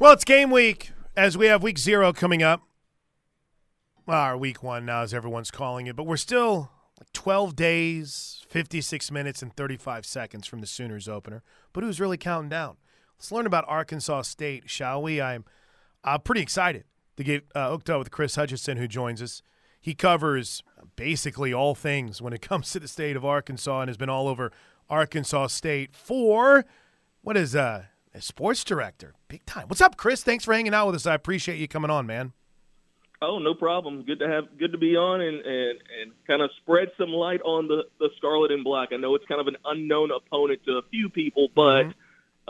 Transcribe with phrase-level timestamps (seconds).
[0.00, 2.62] Well, it's game week as we have week zero coming up.
[4.06, 6.70] Well, our week one now, as everyone's calling it, but we're still
[7.12, 11.42] 12 days, 56 minutes, and 35 seconds from the Sooners opener.
[11.74, 12.78] But who's really counting down?
[13.18, 15.20] Let's learn about Arkansas State, shall we?
[15.20, 15.44] I'm
[16.02, 16.84] uh, pretty excited
[17.18, 19.42] to get uh, hooked up with Chris Hudgison, who joins us.
[19.82, 20.62] He covers
[20.96, 24.28] basically all things when it comes to the state of Arkansas and has been all
[24.28, 24.50] over
[24.88, 26.64] Arkansas State for
[27.20, 27.84] what is uh,
[28.14, 29.68] a sports director, big time.
[29.68, 30.22] What's up, Chris?
[30.22, 31.06] Thanks for hanging out with us.
[31.06, 32.32] I appreciate you coming on, man.
[33.22, 34.02] Oh, no problem.
[34.02, 37.42] Good to have, good to be on and, and, and kind of spread some light
[37.42, 38.88] on the, the Scarlet and Black.
[38.92, 41.90] I know it's kind of an unknown opponent to a few people, but mm-hmm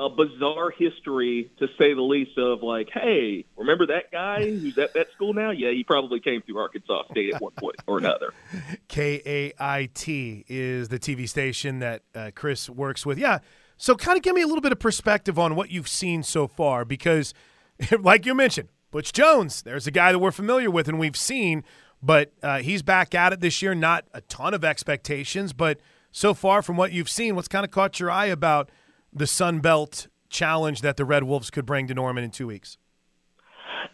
[0.00, 4.94] a bizarre history to say the least of like, hey, remember that guy who's at
[4.94, 5.50] that school now?
[5.50, 8.32] Yeah, he probably came through Arkansas State at one point or another.
[8.88, 10.08] KAIT
[10.48, 13.18] is the TV station that uh, Chris works with.
[13.18, 13.40] Yeah.
[13.80, 16.46] So kind of give me a little bit of perspective on what you've seen so
[16.46, 17.32] far because
[18.00, 21.64] like you mentioned, Butch Jones, there's a guy that we're familiar with and we've seen,
[22.02, 23.74] but uh, he's back at it this year.
[23.74, 25.80] Not a ton of expectations, but
[26.12, 28.70] so far from what you've seen, what's kind of caught your eye about–
[29.12, 32.78] the Sun Belt challenge that the Red Wolves could bring to Norman in two weeks?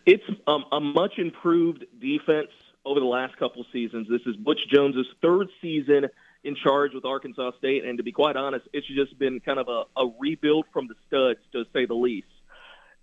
[0.05, 2.51] It's um, a much improved defense
[2.85, 4.07] over the last couple seasons.
[4.09, 6.07] This is Butch Jones's third season
[6.47, 9.69] in charge with Arkansas State, and to be quite honest, it's just been kind of
[9.69, 12.27] a, a rebuild from the studs, to say the least.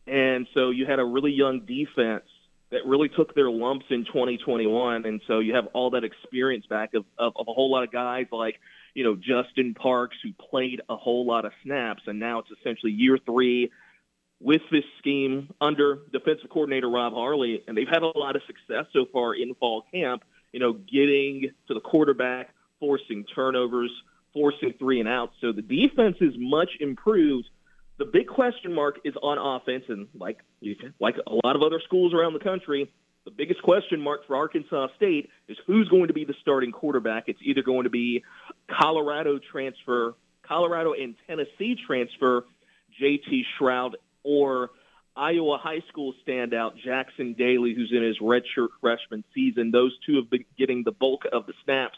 [0.07, 2.25] And so you had a really young defense
[2.71, 6.93] that really took their lumps in 2021, and so you have all that experience back
[6.93, 8.59] of, of, of a whole lot of guys like
[8.93, 12.91] you know, Justin Parks, who played a whole lot of snaps, and now it's essentially
[12.91, 13.71] year three
[14.39, 18.85] with this scheme under defensive coordinator Rob Harley, and they've had a lot of success
[18.93, 22.49] so far in fall camp, you know, getting to the quarterback,
[22.83, 23.91] forcing turnovers,
[24.33, 25.33] forcing three and outs.
[25.39, 27.47] So the defense is much improved.
[27.97, 30.39] The big question mark is on offense, and like
[30.99, 32.91] like a lot of other schools around the country,
[33.23, 37.25] the biggest question mark for Arkansas State is who's going to be the starting quarterback.
[37.27, 38.21] It's either going to be
[38.69, 40.15] Colorado transfer,
[40.45, 42.45] Colorado and Tennessee transfer,
[43.01, 43.93] JT Shrout,
[44.23, 44.71] or
[45.15, 49.71] Iowa high school standout Jackson Daly, who's in his redshirt freshman season.
[49.71, 51.97] Those two have been getting the bulk of the snaps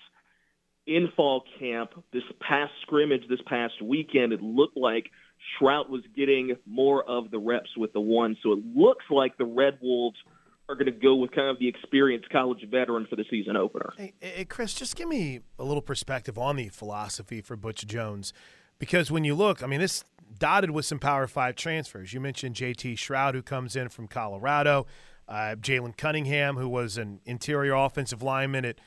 [0.88, 1.92] in fall camp.
[2.14, 5.12] This past scrimmage, this past weekend, it looked like
[5.60, 8.38] Shrout was getting more of the reps with the one.
[8.44, 10.18] So it looks like the Red Wolves–
[10.68, 13.94] are going to go with kind of the experienced college veteran for the season opener.
[13.98, 18.34] Hey, hey, Chris, just give me a little perspective on the philosophy for Butch Jones,
[18.80, 20.04] because when you look, I mean, this
[20.40, 22.14] dotted with some Power Five transfers.
[22.14, 22.96] You mentioned J.T.
[22.96, 24.88] Shrout, who comes in from Colorado,
[25.28, 28.80] uh, Jalen Cunningham, who was an interior offensive lineman at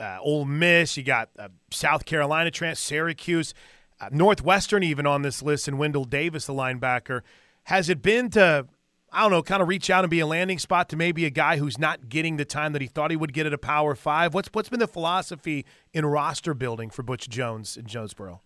[0.00, 0.96] uh, Ole Miss.
[0.96, 3.54] You got uh, South Carolina transfer, Syracuse,
[4.00, 7.20] uh, Northwestern, even on this list, and Wendell Davis, the linebacker.
[7.64, 8.66] Has it been to
[9.12, 11.30] I don't know, kind of reach out and be a landing spot to maybe a
[11.30, 13.94] guy who's not getting the time that he thought he would get at a Power
[13.94, 14.34] Five?
[14.34, 18.40] What's what's been the philosophy in roster building for Butch Jones in Jonesboro?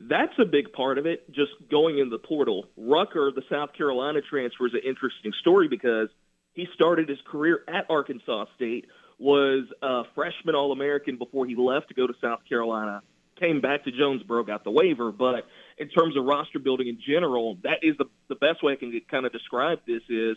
[0.00, 1.30] That's a big part of it.
[1.32, 6.08] Just going in the portal, Rucker, the South Carolina transfer, is an interesting story because
[6.54, 8.86] he started his career at Arkansas State,
[9.22, 13.02] was a freshman All American before he left to go to South Carolina,
[13.38, 15.46] came back to Jonesboro, got the waiver, but
[15.78, 19.00] in terms of roster building in general, that is the, the best way I can
[19.10, 20.36] kind of describe this is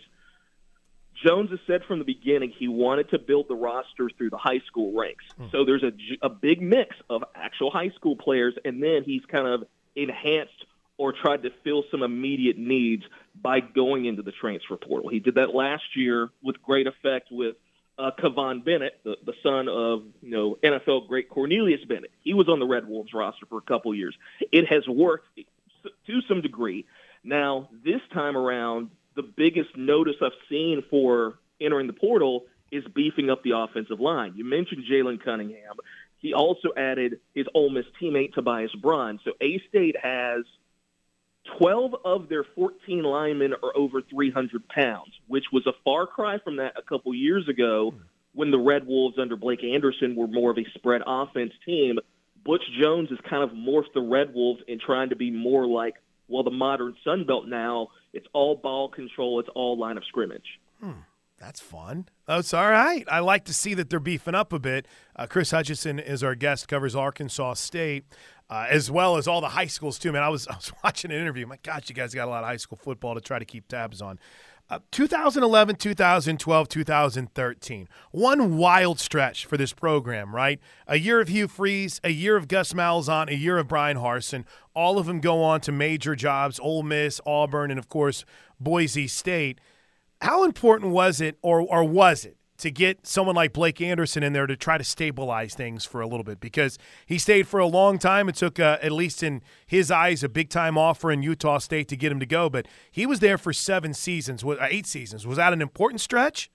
[1.25, 4.61] Jones has said from the beginning he wanted to build the roster through the high
[4.67, 5.25] school ranks.
[5.39, 5.51] Mm.
[5.51, 5.91] So there's a,
[6.25, 9.63] a big mix of actual high school players, and then he's kind of
[9.95, 10.65] enhanced
[10.97, 13.03] or tried to fill some immediate needs
[13.41, 15.09] by going into the transfer portal.
[15.09, 17.55] He did that last year with great effect with
[17.97, 22.11] uh, Kivon Bennett, the, the son of you know NFL great Cornelius Bennett.
[22.21, 24.15] He was on the Red Wolves roster for a couple years.
[24.51, 25.27] It has worked
[26.07, 26.85] to some degree.
[27.23, 33.29] Now this time around, the biggest notice I've seen for entering the portal is beefing
[33.29, 34.33] up the offensive line.
[34.35, 35.75] You mentioned Jalen Cunningham.
[36.17, 39.19] He also added his Ole Miss teammate Tobias Braun.
[39.23, 40.43] So A State has
[41.57, 46.57] 12 of their 14 linemen are over 300 pounds, which was a far cry from
[46.57, 47.93] that a couple years ago
[48.33, 51.97] when the Red Wolves under Blake Anderson were more of a spread offense team.
[52.43, 55.95] Butch Jones has kind of morphed the Red Wolves in trying to be more like,
[56.27, 57.89] well, the modern Sun Belt now.
[58.13, 59.39] It's all ball control.
[59.39, 60.59] It's all line of scrimmage.
[60.79, 60.91] Hmm.
[61.39, 62.07] That's fun.
[62.25, 63.05] That's all right.
[63.11, 64.87] I like to see that they're beefing up a bit.
[65.15, 68.05] Uh, Chris Hudgison is our guest, covers Arkansas State,
[68.49, 70.11] uh, as well as all the high schools too.
[70.11, 71.45] Man, I was I was watching an interview.
[71.45, 73.67] My gosh, you guys got a lot of high school football to try to keep
[73.67, 74.19] tabs on.
[74.67, 77.87] Uh, 2011, 2012, 2013.
[78.09, 80.59] One wild stretch for this program, right?
[80.87, 84.43] A year of Hugh Freeze, a year of Gus Malzahn, a year of Bryan Harsin.
[84.73, 88.25] All of them go on to major jobs Ole Miss, Auburn, and of course,
[88.59, 89.61] Boise State.
[90.21, 94.33] How important was it, or, or was it, to get someone like Blake Anderson in
[94.33, 97.67] there to try to stabilize things for a little bit because he stayed for a
[97.67, 98.29] long time.
[98.29, 101.87] It took, uh, at least in his eyes, a big time offer in Utah State
[101.89, 102.49] to get him to go.
[102.49, 105.27] But he was there for seven seasons, uh, eight seasons.
[105.27, 106.49] Was that an important stretch?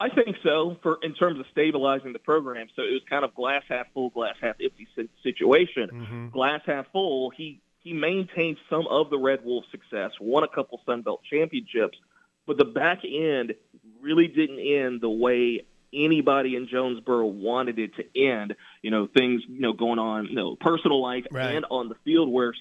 [0.00, 0.76] I think so.
[0.82, 4.10] For in terms of stabilizing the program, so it was kind of glass half full,
[4.10, 4.88] glass half empty
[5.22, 5.88] situation.
[5.92, 6.28] Mm-hmm.
[6.30, 7.30] Glass half full.
[7.30, 11.98] He he maintained some of the Red Wolf success, won a couple Sun Belt championships,
[12.46, 13.54] but the back end
[14.00, 18.54] really didn't end the way anybody in Jonesboro wanted it to end.
[18.82, 21.54] You know, things you know going on, you know, personal life right.
[21.54, 22.54] and on the field where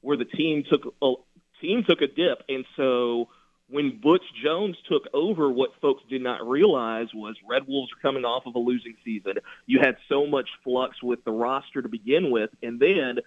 [0.00, 1.12] where the team took a
[1.60, 3.28] team took a dip, and so
[3.68, 8.24] when Butch Jones took over, what folks did not realize was Red Wolves are coming
[8.24, 9.34] off of a losing season.
[9.66, 13.18] You had so much flux with the roster to begin with, and then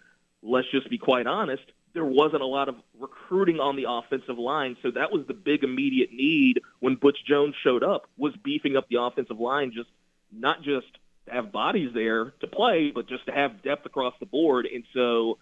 [0.42, 4.78] let's just be quite honest, there wasn't a lot of recruiting on the offensive line,
[4.82, 8.88] so that was the big immediate need when Butch Jones showed up was beefing up
[8.90, 9.90] the offensive line, just
[10.32, 10.88] not just
[11.26, 14.68] to have bodies there to play, but just to have depth across the board.
[14.68, 15.38] And so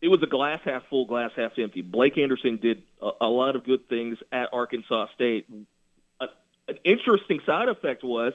[0.00, 1.82] it was a glass half full, glass half empty.
[1.82, 5.46] Blake Anderson did a, a lot of good things at Arkansas State.
[6.20, 6.26] A,
[6.68, 8.32] an interesting side effect was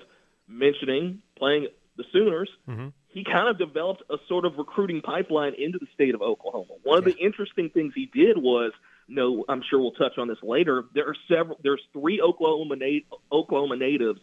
[0.48, 1.68] mentioning playing
[1.98, 2.50] the Sooners.
[2.70, 6.74] Mm-hmm he kind of developed a sort of recruiting pipeline into the state of Oklahoma.
[6.84, 8.72] One of the interesting things he did was,
[9.08, 10.86] no, I'm sure we'll touch on this later.
[10.94, 11.60] There are several.
[11.62, 14.22] There's three Oklahoma nat- Oklahoma natives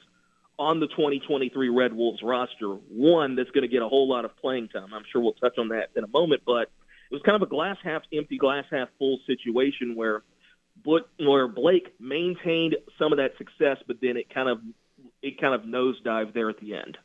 [0.59, 2.69] on the 2023 Red Wolves roster.
[2.69, 4.95] One that's going to get a whole lot of playing time.
[4.95, 6.43] I'm sure we'll touch on that in a moment.
[6.47, 6.71] But
[7.11, 10.23] it was kind of a glass half empty, glass half full situation where,
[10.83, 14.61] but where Blake maintained some of that success, but then it kind of
[15.21, 16.97] it kind of nosedived there at the end.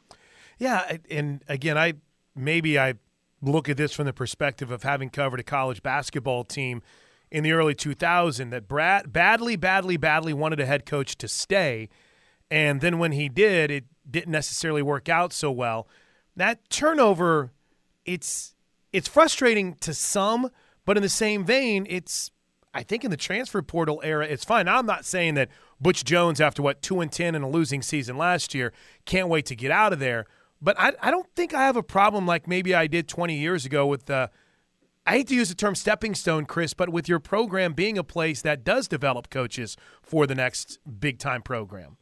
[0.60, 1.94] Yeah, and again, I
[2.36, 2.96] maybe I
[3.42, 6.82] look at this from the perspective of having covered a college basketball team
[7.30, 11.90] in the early 2000s that Brad badly, badly, badly wanted a head coach to stay,
[12.50, 15.88] and then when he did, it didn't necessarily work out so well.
[16.36, 17.52] That turnover,
[18.06, 18.56] it's
[18.92, 20.50] it's frustrating to some,
[20.86, 22.32] but in the same vein, it's
[22.74, 24.68] I think in the transfer portal era, it's fine.
[24.68, 25.50] I'm not saying that
[25.80, 28.74] Butch Jones, after what two and ten in a losing season last year,
[29.06, 30.26] can't wait to get out of there.
[30.64, 33.66] But I, I don't think I have a problem like maybe I did 20 years
[33.66, 34.32] ago with the.
[35.06, 38.06] I hate to use the term stepping stone, Chris, but with your program being a
[38.06, 41.98] place that does develop coaches for the next big time program.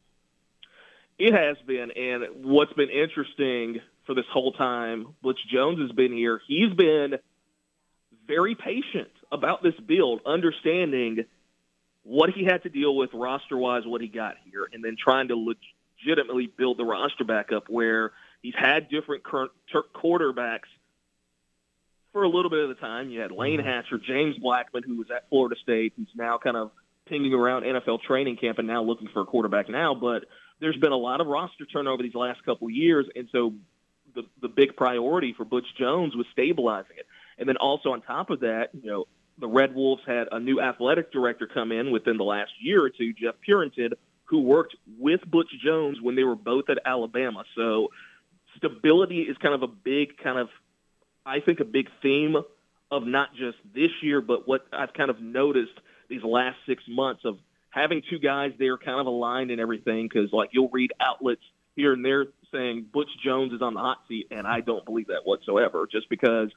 [1.18, 1.90] It has been.
[1.96, 6.40] And what's been interesting for this whole time, Butch Jones has been here.
[6.48, 7.16] He's been
[8.28, 11.26] very patient about this build, understanding
[12.04, 15.30] what he had to deal with roster wise, what he got here, and then trying
[15.30, 18.12] to legitimately build the roster back up where
[18.42, 20.70] He's had different quarterbacks
[22.12, 23.10] for a little bit of the time.
[23.10, 23.68] You had Layne mm-hmm.
[23.68, 26.72] Hatcher, James Blackman, who was at Florida State, who's now kind of
[27.08, 29.94] pinging around NFL training camp and now looking for a quarterback now.
[29.94, 30.26] But
[30.60, 33.54] there's been a lot of roster turnover these last couple of years, and so
[34.14, 37.06] the the big priority for Butch Jones was stabilizing it.
[37.38, 39.06] And then also on top of that, you know,
[39.40, 42.90] the Red Wolves had a new athletic director come in within the last year or
[42.90, 43.94] two, Jeff Purinton,
[44.26, 47.44] who worked with Butch Jones when they were both at Alabama.
[47.56, 47.90] So
[48.58, 50.50] stability is kind of a big kind of,
[51.26, 52.36] I think, a big theme
[52.90, 57.24] of not just this year, but what I've kind of noticed these last six months
[57.26, 57.38] of
[57.70, 60.08] having two guys there kind of aligned and everything.
[60.08, 61.44] Because like you'll read outlets
[61.76, 65.08] here and there saying Butch Jones is on the hot seat, and I don't believe
[65.08, 65.88] that whatsoever.
[65.90, 66.50] Just because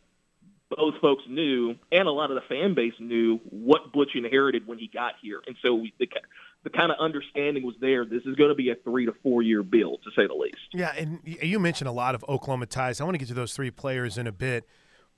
[0.70, 4.78] both folks knew, and a lot of the fan base knew what Butch inherited when
[4.78, 6.08] he got here, and so we, the,
[6.64, 8.04] the kind of understanding was there.
[8.04, 10.56] This is going to be a three to four year build, to say the least.
[10.72, 13.00] Yeah, and you mentioned a lot of Oklahoma ties.
[13.00, 14.66] I want to get to those three players in a bit.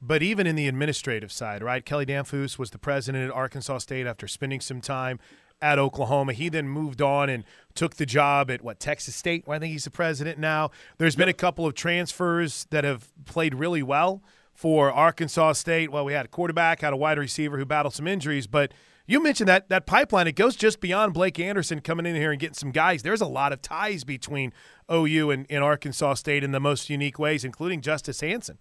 [0.02, 1.82] But even in the administrative side, right?
[1.82, 5.18] Kelly Damphousse was the president at Arkansas State after spending some time
[5.62, 6.34] at Oklahoma.
[6.34, 9.72] He then moved on and took the job at what Texas State, where I think
[9.72, 10.70] he's the president now.
[10.98, 14.22] There's been a couple of transfers that have played really well
[14.52, 15.90] for Arkansas State.
[15.90, 18.72] Well, we had a quarterback, had a wide receiver who battled some injuries, but–
[19.06, 20.26] you mentioned that that pipeline.
[20.26, 23.02] It goes just beyond Blake Anderson coming in here and getting some guys.
[23.02, 24.52] There's a lot of ties between
[24.92, 28.58] OU and, and Arkansas State in the most unique ways, including Justice Hansen.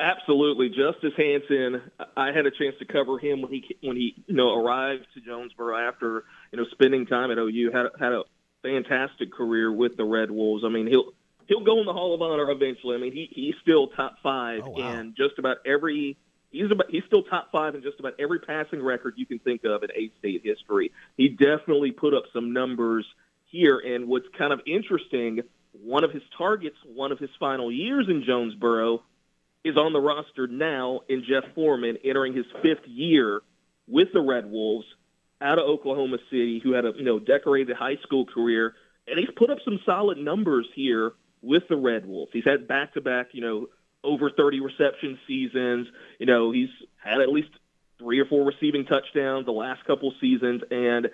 [0.00, 1.82] Absolutely, Justice Hansen.
[2.16, 5.20] I had a chance to cover him when he when he you know arrived to
[5.20, 7.70] Jonesboro after you know spending time at OU.
[7.72, 8.22] had had a
[8.62, 10.64] fantastic career with the Red Wolves.
[10.64, 11.12] I mean, he'll
[11.48, 12.96] he'll go in the Hall of Honor eventually.
[12.96, 14.92] I mean, he he's still top five oh, wow.
[14.94, 16.16] in just about every.
[16.50, 19.64] He's about he's still top five in just about every passing record you can think
[19.64, 20.92] of in A State history.
[21.16, 23.06] He definitely put up some numbers
[23.46, 25.40] here, and what's kind of interesting,
[25.72, 29.02] one of his targets, one of his final years in Jonesboro
[29.64, 33.42] is on the roster now in Jeff Foreman, entering his fifth year
[33.86, 34.86] with the Red Wolves
[35.40, 38.74] out of Oklahoma City, who had a you know decorated high school career,
[39.06, 42.30] and he's put up some solid numbers here with the Red Wolves.
[42.32, 43.68] He's had back to back, you know,
[44.02, 45.88] over 30 reception seasons.
[46.18, 46.70] You know, he's
[47.02, 47.50] had at least
[47.98, 51.08] three or four receiving touchdowns the last couple seasons, and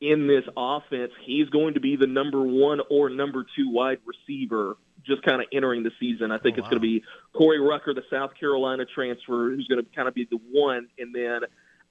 [0.00, 4.76] in this offense, he's going to be the number one or number two wide receiver
[5.06, 6.30] just kind of entering the season.
[6.32, 9.84] I think oh, it's going to be Corey Rucker, the South Carolina transfer, who's going
[9.84, 11.40] to kind of be the one, and then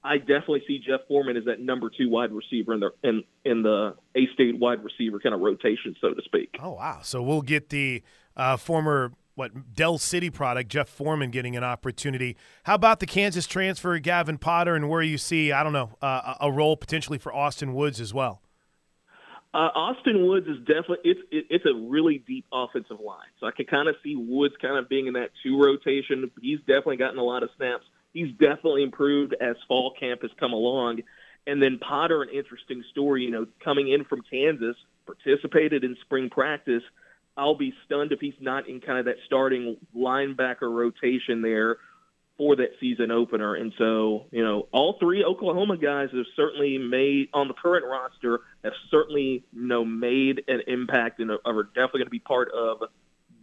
[0.04, 3.62] I definitely see Jeff Foreman as that number two wide receiver in the in in
[3.62, 6.56] the A State wide receiver kind of rotation, so to speak.
[6.60, 7.00] Oh wow!
[7.02, 8.02] So we'll get the
[8.36, 12.36] uh, former what Del City product, Jeff Foreman getting an opportunity.
[12.64, 16.34] How about the Kansas transfer, Gavin Potter, and where you see I don't know uh,
[16.40, 18.42] a role potentially for Austin Woods as well.
[19.54, 23.50] Uh, Austin Woods is definitely it's it, it's a really deep offensive line, so I
[23.50, 26.30] can kind of see Woods kind of being in that two rotation.
[26.40, 27.84] He's definitely gotten a lot of snaps.
[28.12, 31.00] He's definitely improved as fall camp has come along.
[31.46, 36.30] And then Potter, an interesting story, you know, coming in from Kansas, participated in spring
[36.30, 36.82] practice.
[37.36, 41.78] I'll be stunned if he's not in kind of that starting linebacker rotation there
[42.36, 43.54] for that season opener.
[43.54, 48.40] And so, you know, all three Oklahoma guys have certainly made on the current roster
[48.64, 52.82] have certainly, you know, made an impact and are definitely going to be part of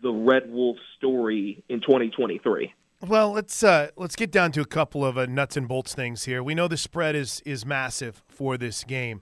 [0.01, 2.73] the Red Wolf story in 2023.
[3.01, 6.25] Well, let's uh, let's get down to a couple of uh, nuts and bolts things
[6.25, 6.43] here.
[6.43, 9.21] We know the spread is is massive for this game.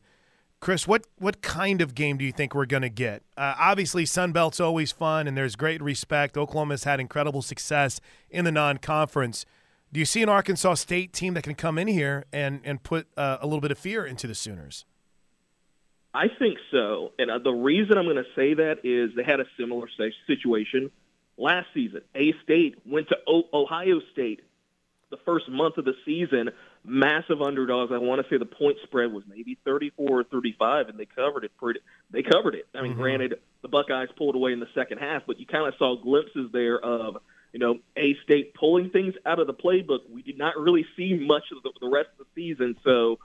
[0.59, 3.21] Chris, what what kind of game do you think we're going to get?
[3.37, 6.35] Uh, obviously, Sun Belt's always fun, and there's great respect.
[6.35, 9.45] Oklahoma's had incredible success in the non-conference.
[9.93, 13.07] Do you see an Arkansas State team that can come in here and and put
[13.15, 14.85] uh, a little bit of fear into the Sooners?
[16.13, 19.39] I think so, and uh, the reason I'm going to say that is they had
[19.39, 19.87] a similar
[20.25, 20.89] situation
[21.37, 22.01] last season.
[22.15, 24.39] A State went to o- Ohio State
[25.09, 26.49] the first month of the season,
[26.83, 27.91] massive underdogs.
[27.93, 31.43] I want to say the point spread was maybe 34 or 35, and they covered
[31.43, 31.79] it pretty.
[32.11, 32.67] They covered it.
[32.75, 33.01] I mean, mm-hmm.
[33.01, 36.49] granted, the Buckeyes pulled away in the second half, but you kind of saw glimpses
[36.51, 37.17] there of
[37.53, 39.99] you know, A State pulling things out of the playbook.
[40.11, 43.19] We did not really see much of the, the rest of the season, so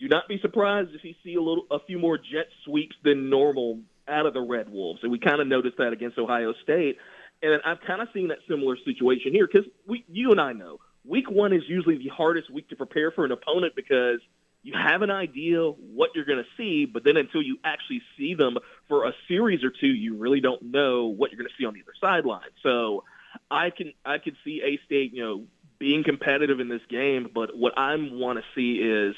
[0.00, 3.30] do not be surprised if you see a little, a few more jet sweeps than
[3.30, 5.00] normal out of the Red Wolves.
[5.02, 6.98] And we kind of noticed that against Ohio State.
[7.42, 10.78] And I've kind of seen that similar situation here because we, you and I know,
[11.06, 14.20] week one is usually the hardest week to prepare for an opponent because
[14.62, 18.34] you have an idea what you're going to see, but then until you actually see
[18.34, 18.56] them
[18.88, 21.74] for a series or two, you really don't know what you're going to see on
[21.74, 22.48] the either sideline.
[22.62, 23.04] So
[23.50, 25.44] I can I can see A State, you know,
[25.78, 29.14] being competitive in this game, but what I want to see is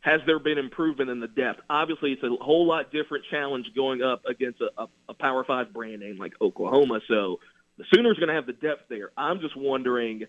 [0.00, 1.60] has there been improvement in the depth?
[1.68, 5.72] Obviously, it's a whole lot different challenge going up against a, a, a Power Five
[5.72, 7.00] brand name like Oklahoma.
[7.08, 7.40] So
[7.78, 9.10] the Sooners going to have the depth there.
[9.16, 10.24] I'm just wondering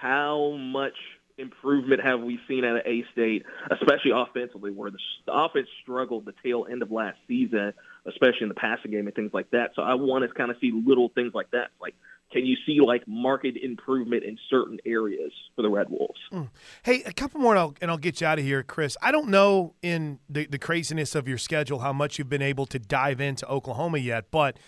[0.00, 0.94] how much
[1.36, 6.34] improvement have we seen out of A State, especially offensively, where the, offense struggled the
[6.44, 7.72] tail end of last season,
[8.06, 9.70] especially in the passing game and things like that.
[9.74, 11.94] So I want to kind of see little things like that, like
[12.34, 16.18] can you see like market improvement in certain areas for the Red Wolves?
[16.32, 16.50] Mm.
[16.82, 18.96] Hey, a couple more, and I'll, and I'll get you out of here, Chris.
[19.00, 22.66] I don't know in the, the craziness of your schedule how much you've been able
[22.66, 24.58] to dive into Oklahoma yet, but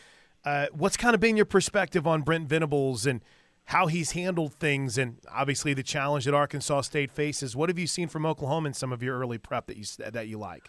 [0.45, 3.21] uh, what's kind of been your perspective on Brent Venables and
[3.67, 7.55] how he's handled things, and obviously the challenge that Arkansas State faces?
[7.55, 10.29] What have you seen from Oklahoma in some of your early prep that you that
[10.29, 10.69] you like?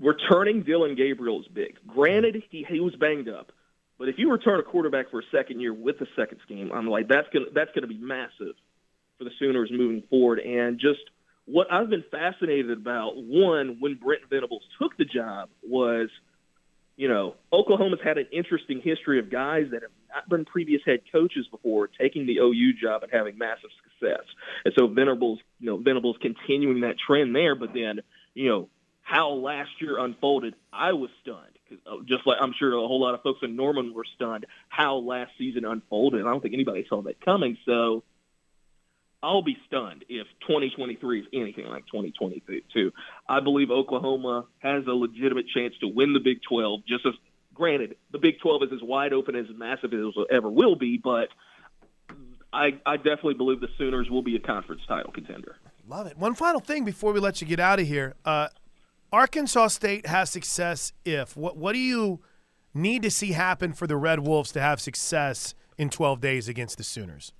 [0.00, 1.76] Returning Dillon Gabriel is big.
[1.86, 3.52] Granted, he he was banged up
[3.98, 6.88] but if you return a quarterback for a second year with a second scheme, I'm
[6.88, 8.54] like that's gonna that's gonna be massive
[9.18, 10.40] for the Sooners moving forward.
[10.40, 11.00] And just
[11.44, 16.08] what I've been fascinated about, one, when Brent Venables took the job was,
[16.96, 21.00] you know, Oklahoma's had an interesting history of guys that have not been previous head
[21.10, 24.24] coaches before taking the OU job and having massive success.
[24.64, 28.00] And so Venables, you know, Venables continuing that trend there, but then,
[28.34, 28.68] you know,
[29.02, 31.54] how last year unfolded, I was stunned
[31.86, 34.96] uh, just like I'm sure a whole lot of folks in Norman were stunned how
[34.96, 36.20] last season unfolded.
[36.20, 37.56] I don't think anybody saw that coming.
[37.64, 38.02] So
[39.24, 42.92] I'll be stunned if 2023 is anything like 2022.
[43.26, 46.82] I believe Oklahoma has a legitimate chance to win the Big 12.
[46.86, 47.14] Just as
[47.54, 50.98] granted, the Big 12 is as wide open as massive as it ever will be,
[51.02, 51.28] but
[52.52, 55.56] I, I definitely believe the Sooners will be a conference title contender.
[55.88, 56.18] Love it.
[56.18, 58.16] One final thing before we let you get out of here.
[58.26, 58.48] Uh,
[59.10, 61.34] Arkansas State has success if.
[61.34, 62.20] What, what do you
[62.74, 66.76] need to see happen for the Red Wolves to have success in 12 days against
[66.76, 67.32] the Sooners?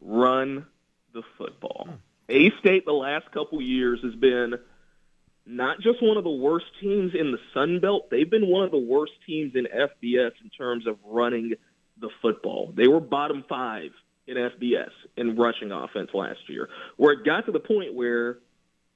[0.00, 0.66] Run
[1.12, 1.88] the football.
[1.88, 1.94] Hmm.
[2.30, 4.54] A State the last couple years has been
[5.46, 8.70] not just one of the worst teams in the Sun Belt, they've been one of
[8.70, 11.54] the worst teams in FBS in terms of running
[11.98, 12.72] the football.
[12.76, 13.90] They were bottom five
[14.26, 18.38] in FBS in rushing offense last year, where it got to the point where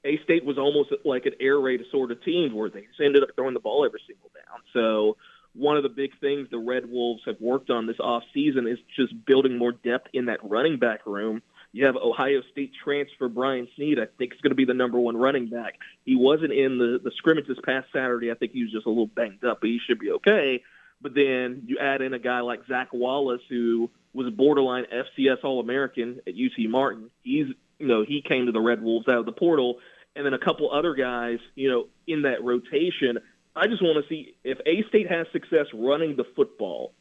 [0.04, 3.23] A State was almost like an air raid sort of team where they just ended
[3.23, 4.61] up throwing the ball every single down.
[4.75, 5.16] So
[5.54, 8.78] one of the big things the Red Wolves have worked on this off season is
[8.95, 13.66] just building more depth in that running back room you have Ohio State transfer Brian
[13.76, 13.98] Snead.
[13.98, 15.78] I think is going to be the number one running back.
[16.04, 18.30] He wasn't in the, the scrimmage this past Saturday.
[18.30, 20.62] I think he was just a little banged up, but he should be okay.
[21.00, 25.42] But then you add in a guy like Zach Wallace, who was a borderline FCS
[25.42, 27.10] All American at UT Martin.
[27.22, 27.46] He's
[27.78, 29.78] you know he came to the Red Wolves out of the portal,
[30.14, 33.18] and then a couple other guys you know in that rotation.
[33.56, 36.94] I just want to see if A State has success running the football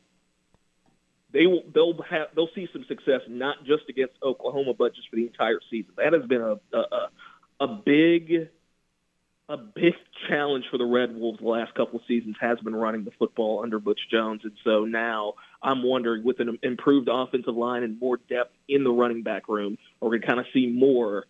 [1.33, 5.15] they will they'll have they'll see some success not just against Oklahoma but just for
[5.15, 5.91] the entire season.
[5.97, 7.09] That has been a a,
[7.59, 8.49] a big
[9.49, 9.93] a big
[10.29, 13.61] challenge for the Red Wolves the last couple of seasons has been running the football
[13.63, 18.17] under Butch Jones, and so now I'm wondering with an improved offensive line and more
[18.29, 21.25] depth in the running back room, are we going to kind of see more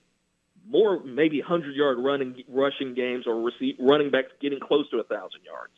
[0.70, 5.03] more maybe 100 yard running rushing games or receive, running backs getting close to a
[5.03, 5.74] thousand yards.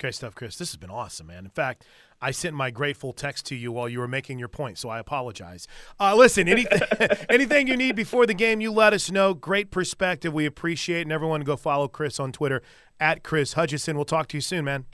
[0.00, 0.56] Great stuff, Chris.
[0.56, 1.44] This has been awesome, man.
[1.44, 1.84] In fact,
[2.22, 4.98] I sent my grateful text to you while you were making your point, so I
[4.98, 5.68] apologize.
[6.00, 6.80] Uh, listen, anything,
[7.28, 9.34] anything you need before the game, you let us know.
[9.34, 10.32] Great perspective.
[10.32, 11.02] We appreciate it.
[11.02, 12.62] And everyone go follow Chris on Twitter
[12.98, 13.94] at Chris Hudgison.
[13.96, 14.86] We'll talk to you soon, man.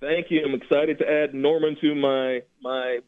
[0.00, 0.40] Thank you.
[0.42, 3.00] I'm excited to add Norman to my my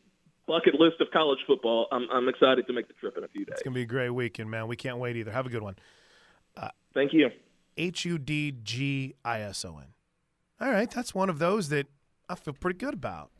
[0.46, 1.86] bucket list of college football.
[1.92, 3.54] I'm, I'm excited to make the trip in a few days.
[3.54, 4.66] It's going to be a great weekend, man.
[4.66, 5.30] We can't wait either.
[5.30, 5.76] Have a good one.
[6.56, 7.30] Uh, Thank you.
[7.78, 9.94] H U D G I S O N.
[10.60, 11.86] All right, that's one of those that
[12.28, 13.30] I feel pretty good about.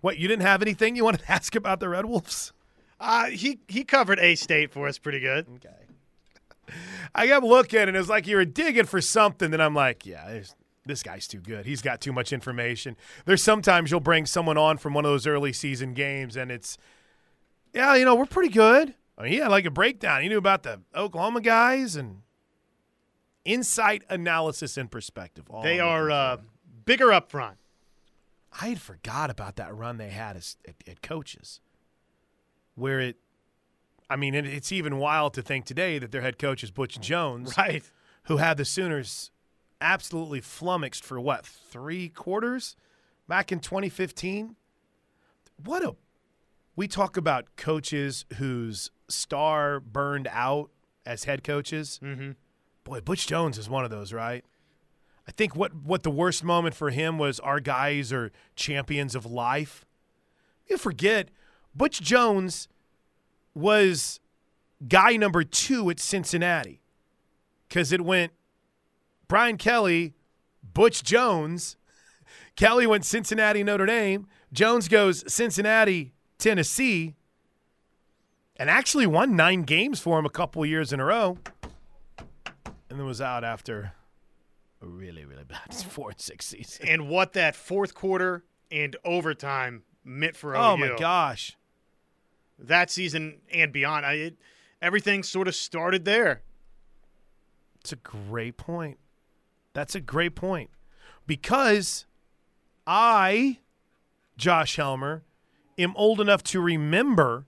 [0.00, 2.52] What, you didn't have anything you wanted to ask about the Red Wolves?
[3.00, 5.46] Uh, he he covered A State for us pretty good.
[5.56, 5.68] Okay.
[7.14, 9.50] I kept looking, and it was like you were digging for something.
[9.50, 10.40] Then I'm like, yeah,
[10.84, 11.64] this guy's too good.
[11.64, 12.96] He's got too much information.
[13.24, 16.76] There's sometimes you'll bring someone on from one of those early season games, and it's,
[17.72, 18.94] yeah, you know, we're pretty good.
[19.16, 20.22] I mean, he had like a breakdown.
[20.22, 22.22] He knew about the Oklahoma guys and
[23.48, 25.46] insight, analysis, and perspective.
[25.62, 26.36] they are uh,
[26.84, 27.56] bigger up front.
[28.60, 31.60] I had forgot about that run they had as, at, at coaches,
[32.74, 33.16] where it.
[34.10, 36.98] I mean, it, it's even wild to think today that their head coach is Butch
[37.00, 37.82] Jones, right?
[38.24, 39.30] Who had the Sooners
[39.80, 42.76] absolutely flummoxed for what three quarters
[43.28, 44.56] back in 2015.
[45.62, 45.94] What a
[46.76, 50.70] we talk about coaches whose star burned out
[51.04, 51.98] as head coaches.
[52.02, 52.32] Mm-hmm.
[52.88, 54.42] Boy, Butch Jones is one of those, right?
[55.26, 59.26] I think what what the worst moment for him was our guys are champions of
[59.26, 59.84] life.
[60.70, 61.28] You forget
[61.74, 62.66] Butch Jones
[63.54, 64.20] was
[64.88, 66.80] guy number two at Cincinnati
[67.68, 68.32] because it went
[69.28, 70.14] Brian Kelly,
[70.72, 71.76] Butch Jones.
[72.56, 74.26] Kelly went Cincinnati, Notre Dame.
[74.50, 77.16] Jones goes Cincinnati, Tennessee,
[78.56, 81.36] and actually won nine games for him a couple years in a row
[82.88, 83.92] and then was out after
[84.82, 86.88] a really, really bad four and six season.
[86.88, 90.58] And what that fourth quarter and overtime meant for OU.
[90.58, 91.56] Oh my gosh,
[92.58, 94.36] that season and beyond, I, it,
[94.80, 96.42] everything sort of started there.
[97.80, 98.98] It's a great point.
[99.72, 100.70] That's a great point
[101.26, 102.06] because
[102.86, 103.58] I,
[104.36, 105.22] Josh Helmer,
[105.78, 107.46] am old enough to remember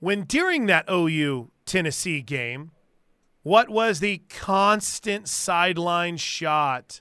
[0.00, 2.72] when during that OU Tennessee game
[3.42, 7.00] what was the constant sideline shot?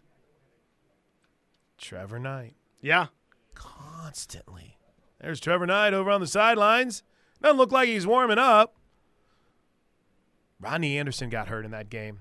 [1.78, 2.56] Trevor Knight.
[2.82, 3.08] Yeah.
[3.54, 4.78] Constantly.
[5.22, 7.04] There's Trevor Knight over on the sidelines.
[7.42, 8.76] Doesn't look like he's warming up.
[10.62, 12.20] Rodney Anderson got hurt in that game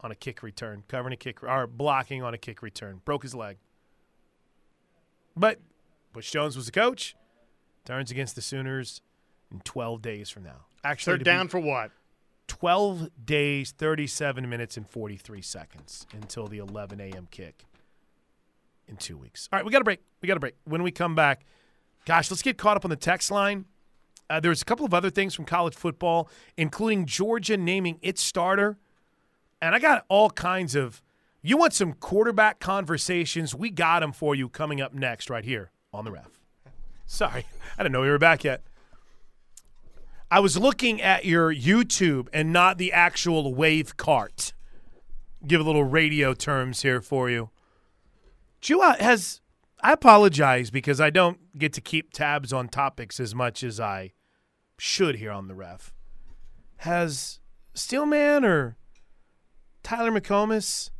[0.00, 3.00] on a kick return, covering a kick or blocking on a kick return.
[3.04, 3.58] Broke his leg.
[5.36, 5.60] But
[6.12, 7.14] Butch Jones was the coach.
[7.84, 9.02] Turns against the Sooners
[9.52, 10.64] in 12 days from now.
[10.82, 11.90] Actually, they're down be, for what?
[12.48, 17.28] 12 days, 37 minutes, and 43 seconds until the 11 a.m.
[17.30, 17.64] kick
[18.88, 19.48] in two weeks.
[19.52, 20.00] All right, we got a break.
[20.22, 20.54] We got a break.
[20.64, 21.44] When we come back,
[22.04, 23.66] gosh, let's get caught up on the text line.
[24.28, 28.76] Uh, there's a couple of other things from college football, including Georgia naming its starter.
[29.62, 31.02] And I got all kinds of.
[31.42, 33.54] You want some quarterback conversations?
[33.54, 36.40] We got them for you coming up next, right here on the ref.
[37.06, 37.46] Sorry,
[37.78, 38.62] I didn't know we were back yet.
[40.30, 44.52] I was looking at your YouTube and not the actual wave cart.
[45.46, 47.50] Give a little radio terms here for you.
[48.60, 49.40] Jua has.
[49.82, 54.14] I apologize because I don't get to keep tabs on topics as much as I
[54.78, 55.92] should here on the ref.
[56.78, 57.38] Has
[57.74, 58.76] Steelman or
[59.84, 60.90] Tyler McComas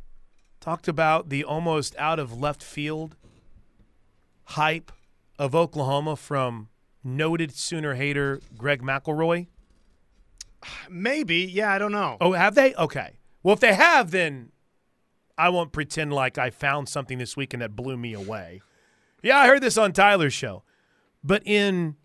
[0.61, 3.17] talked about the almost out of left field
[4.51, 4.91] hype
[5.37, 6.69] of Oklahoma from
[7.07, 9.47] noted Sooner hater Greg McElroy?
[10.89, 11.37] Maybe.
[11.37, 12.17] Yeah, I don't know.
[12.19, 12.75] Oh, have they?
[12.75, 13.17] Okay.
[13.43, 14.51] Well, if they have, then
[15.37, 18.61] I won't pretend like I found something this weekend that blew me away.
[19.23, 20.63] Yeah, I heard this on Tyler's show.
[21.23, 21.95] But in.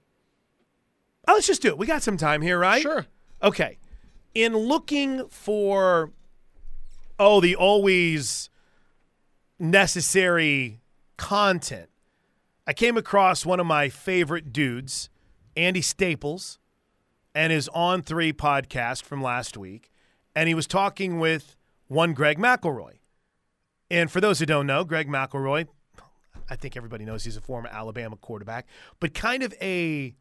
[1.26, 1.78] Oh, let's just do it.
[1.78, 2.82] We got some time here, right?
[2.82, 3.06] Sure.
[3.42, 3.78] Okay.
[4.34, 6.10] In looking for,
[7.18, 8.50] oh, the always
[9.58, 10.80] necessary
[11.16, 11.88] content,
[12.64, 15.10] I came across one of my favorite dudes,
[15.56, 16.60] Andy Staples,
[17.34, 19.90] and his On Three podcast from last week.
[20.36, 21.56] And he was talking with
[21.88, 22.98] one Greg McElroy.
[23.90, 25.66] And for those who don't know, Greg McElroy,
[26.48, 28.66] I think everybody knows he's a former Alabama quarterback,
[29.00, 30.14] but kind of a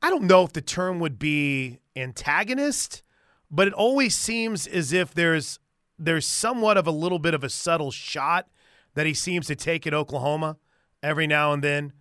[0.00, 3.02] I don't know if the term would be antagonist,
[3.50, 5.58] but it always seems as if there's
[5.98, 8.48] there's somewhat of a little bit of a subtle shot
[8.94, 10.58] that he seems to take at Oklahoma
[11.02, 11.92] every now and then.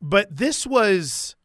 [0.00, 1.36] But this was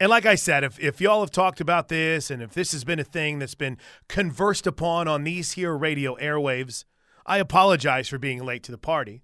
[0.00, 2.84] and like I said, if, if y'all have talked about this and if this has
[2.84, 6.84] been a thing that's been conversed upon on these here radio airwaves,
[7.26, 9.22] I apologize for being late to the party.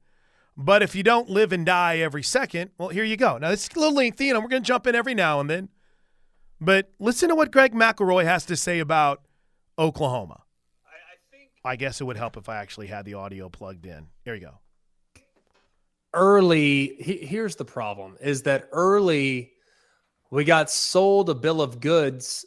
[0.56, 3.38] But if you don't live and die every second, well, here you go.
[3.38, 5.50] Now, this is a little lengthy, and we're going to jump in every now and
[5.50, 5.68] then.
[6.60, 9.22] But listen to what Greg McElroy has to say about
[9.78, 10.42] Oklahoma.
[10.84, 11.50] I, I think.
[11.64, 14.08] I guess it would help if I actually had the audio plugged in.
[14.24, 14.60] Here you go.
[16.14, 19.52] Early, he, here's the problem: is that early
[20.30, 22.46] we got sold a bill of goods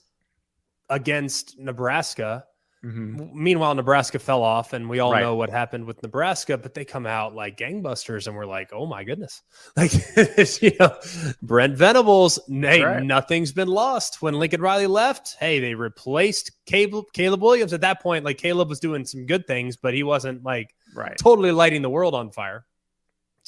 [0.89, 2.45] against Nebraska
[2.85, 3.43] Mm-hmm.
[3.43, 5.21] Meanwhile, Nebraska fell off, and we all right.
[5.21, 6.57] know what happened with Nebraska.
[6.57, 9.41] But they come out like gangbusters, and we're like, "Oh my goodness!"
[9.75, 9.91] Like,
[10.61, 10.95] you know,
[11.41, 12.39] Brent Venables.
[12.47, 13.03] Hey, right.
[13.03, 14.21] nothing's been lost.
[14.21, 17.73] When Lincoln Riley left, hey, they replaced Caleb, Caleb Williams.
[17.73, 21.17] At that point, like Caleb was doing some good things, but he wasn't like right.
[21.17, 22.65] totally lighting the world on fire.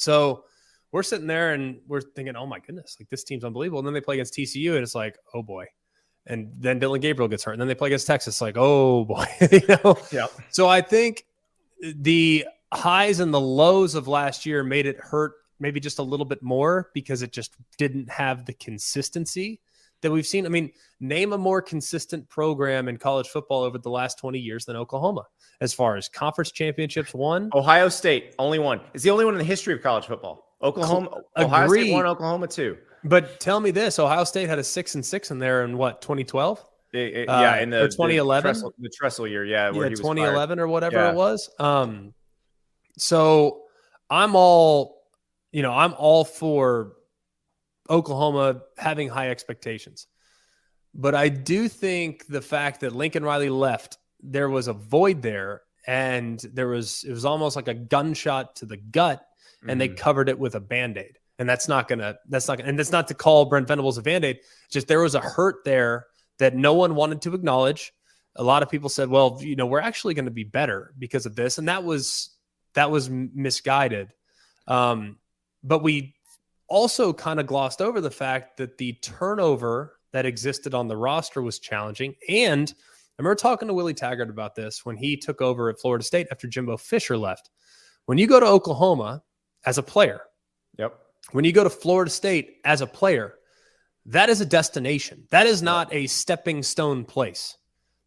[0.00, 0.44] So
[0.92, 3.80] we're sitting there and we're thinking, "Oh my goodness!" Like this team's unbelievable.
[3.80, 5.66] And then they play against TCU, and it's like, "Oh boy."
[6.26, 8.40] and then Dillon Gabriel gets hurt, and then they play against Texas.
[8.40, 9.96] Like, oh boy, you know.
[10.12, 10.26] Yeah.
[10.50, 11.26] So I think
[11.80, 16.26] the highs and the lows of last year made it hurt maybe just a little
[16.26, 19.60] bit more because it just didn't have the consistency
[20.02, 20.46] that we've seen.
[20.46, 24.64] I mean, name a more consistent program in college football over the last 20 years
[24.64, 25.26] than Oklahoma
[25.60, 27.50] as far as conference championships won.
[27.54, 28.80] Ohio State, only one.
[28.94, 30.56] It's the only one in the history of college football.
[30.62, 32.76] Oklahoma, Ohio State won Oklahoma too.
[33.04, 36.02] But tell me this: Ohio State had a six and six in there in what
[36.02, 36.64] 2012?
[36.92, 41.10] yeah, in the 2011, the, the Tressel year, yeah, yeah, 2011 or whatever yeah.
[41.10, 41.48] it was.
[41.60, 42.14] Um,
[42.98, 43.62] so
[44.10, 45.04] I'm all,
[45.52, 46.94] you know, I'm all for
[47.90, 50.06] Oklahoma having high expectations,
[50.94, 55.62] but I do think the fact that Lincoln Riley left, there was a void there,
[55.86, 59.26] and there was it was almost like a gunshot to the gut,
[59.62, 59.78] and mm-hmm.
[59.78, 62.78] they covered it with a band aid and that's not gonna that's not gonna, and
[62.78, 64.40] that's not to call Brent Venables a band-aid.
[64.70, 66.06] Just there was a hurt there
[66.38, 67.94] that no one wanted to acknowledge.
[68.36, 71.24] A lot of people said, "Well, you know, we're actually going to be better because
[71.24, 72.36] of this," and that was
[72.74, 74.12] that was misguided.
[74.68, 75.16] Um,
[75.64, 76.14] but we
[76.70, 81.42] also kind of glossed over the fact that the turnover that existed on the roster
[81.42, 82.14] was challenging.
[82.28, 86.04] And I remember talking to Willie Taggart about this when he took over at Florida
[86.04, 87.50] State after Jimbo Fisher left.
[88.06, 89.22] When you go to Oklahoma
[89.66, 90.22] as a player,
[90.78, 90.98] yep,
[91.32, 93.34] when you go to Florida State as a player,
[94.06, 95.26] that is a destination.
[95.30, 97.58] That is not a stepping stone place.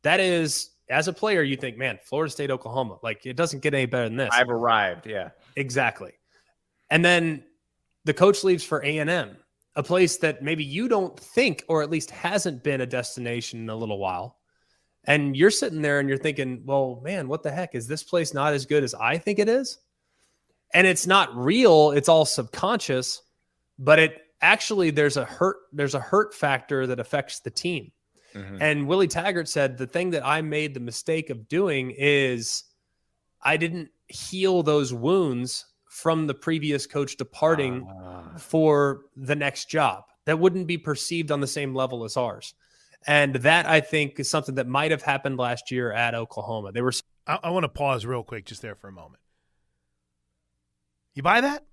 [0.01, 3.73] That is, as a player, you think, man, Florida State, Oklahoma, like it doesn't get
[3.73, 4.29] any better than this.
[4.33, 5.05] I've arrived.
[5.05, 6.13] Yeah, exactly.
[6.89, 7.43] And then
[8.05, 9.37] the coach leaves for A and M,
[9.75, 13.69] a place that maybe you don't think, or at least hasn't been a destination in
[13.69, 14.37] a little while.
[15.05, 17.75] And you're sitting there and you're thinking, well, man, what the heck?
[17.75, 19.79] Is this place not as good as I think it is?
[20.73, 23.21] and it's not real it's all subconscious
[23.79, 27.91] but it actually there's a hurt there's a hurt factor that affects the team
[28.33, 28.57] mm-hmm.
[28.61, 32.63] and willie taggart said the thing that i made the mistake of doing is
[33.41, 38.37] i didn't heal those wounds from the previous coach departing uh.
[38.37, 42.55] for the next job that wouldn't be perceived on the same level as ours
[43.05, 46.81] and that i think is something that might have happened last year at oklahoma they
[46.81, 46.93] were
[47.27, 49.19] I, I want to pause real quick just there for a moment
[51.13, 51.63] you buy that?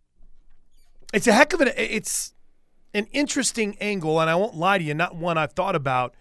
[1.13, 2.35] It's a heck of an it's
[2.93, 6.15] an interesting angle, and I won't lie to you, not one I've thought about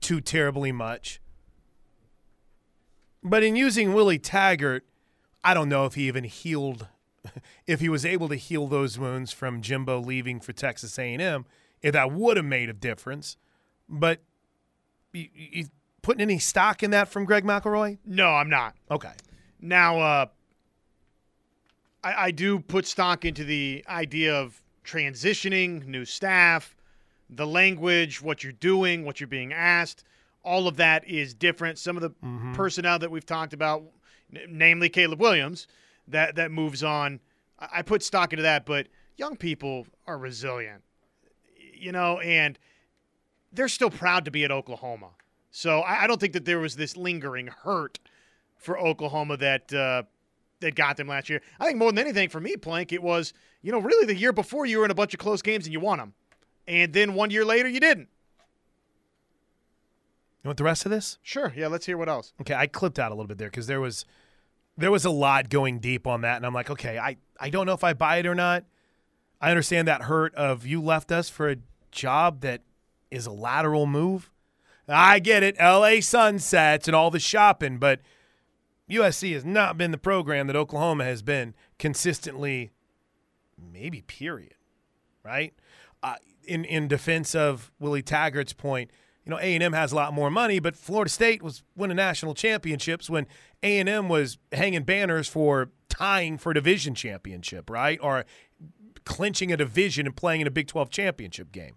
[0.00, 1.20] too terribly much.
[3.22, 4.84] But in using Willie Taggart,
[5.42, 6.88] I don't know if he even healed,
[7.66, 11.46] if he was able to heal those wounds from Jimbo leaving for Texas A&M,
[11.82, 13.36] if that would have made a difference.
[13.88, 14.20] But
[15.12, 15.64] you, you
[16.02, 17.98] putting any stock in that from Greg McElroy?
[18.04, 18.74] No, I'm not.
[18.90, 19.12] Okay.
[19.60, 20.26] Now, uh,
[22.02, 26.76] I, I do put stock into the idea of transitioning, new staff,
[27.30, 30.04] the language, what you're doing, what you're being asked.
[30.44, 31.78] All of that is different.
[31.78, 32.52] Some of the mm-hmm.
[32.52, 33.82] personnel that we've talked about,
[34.34, 35.66] n- namely Caleb Williams,
[36.08, 37.20] that that moves on.
[37.58, 40.82] I, put stock into that, but young people are resilient,
[41.72, 42.58] you know, and
[43.52, 45.10] they're still proud to be at Oklahoma.
[45.50, 48.00] So I, I don't think that there was this lingering hurt
[48.56, 50.02] for Oklahoma that uh,
[50.60, 51.40] that got them last year.
[51.60, 54.32] I think more than anything for me, Plank, it was you know really the year
[54.32, 56.14] before you were in a bunch of close games and you won them,
[56.66, 58.08] and then one year later you didn't.
[60.42, 61.18] You want the rest of this?
[61.22, 61.54] Sure.
[61.56, 61.68] Yeah.
[61.68, 62.34] Let's hear what else.
[62.42, 64.04] Okay, I clipped out a little bit there because there was
[64.76, 67.66] there was a lot going deep on that, and I'm like, okay, I I don't
[67.66, 68.64] know if I buy it or not.
[69.40, 71.56] I understand that hurt of you left us for a
[71.90, 72.62] job that
[73.10, 74.30] is a lateral move.
[74.88, 76.00] I get it, L.A.
[76.00, 78.00] sunsets and all the shopping, but
[78.90, 82.72] USC has not been the program that Oklahoma has been consistently,
[83.58, 84.54] maybe period,
[85.22, 85.54] right?
[86.02, 88.90] Uh, in in defense of Willie Taggart's point,
[89.24, 91.96] you know A and M has a lot more money, but Florida State was winning
[91.96, 93.26] national championships when
[93.62, 98.24] A and M was hanging banners for tying for division championship, right, or
[99.04, 101.76] clinching a division and playing in a Big Twelve championship game.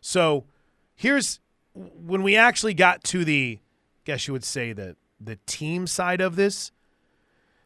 [0.00, 0.46] So
[0.94, 1.40] here's
[1.74, 6.20] when we actually got to the, I guess you would say the the team side
[6.20, 6.72] of this.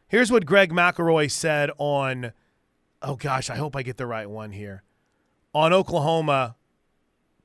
[0.07, 2.33] Here's what Greg McElroy said on,
[3.01, 4.83] oh gosh, I hope I get the right one here,
[5.53, 6.55] on Oklahoma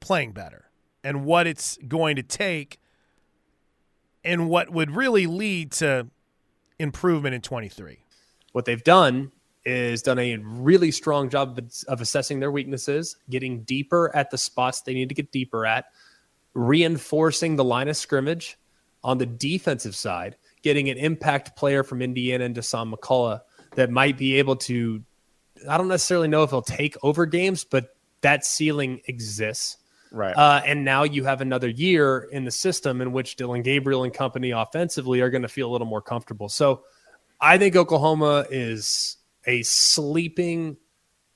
[0.00, 0.67] playing better
[1.04, 2.80] and what it's going to take
[4.24, 6.06] and what would really lead to
[6.78, 7.98] improvement in 23.
[8.52, 9.32] What they've done
[9.64, 11.58] is done a really strong job
[11.88, 15.86] of assessing their weaknesses, getting deeper at the spots they need to get deeper at,
[16.54, 18.58] reinforcing the line of scrimmage
[19.04, 23.40] on the defensive side, getting an impact player from Indiana and Dasan McCullough
[23.74, 25.02] that might be able to.
[25.68, 29.76] I don't necessarily know if he'll take over games, but that ceiling exists.
[30.10, 30.34] Right.
[30.34, 34.12] Uh, and now you have another year in the system in which Dillon Gabriel and
[34.12, 36.48] company offensively are going to feel a little more comfortable.
[36.48, 36.84] So
[37.40, 39.16] I think Oklahoma is
[39.46, 40.76] a sleeping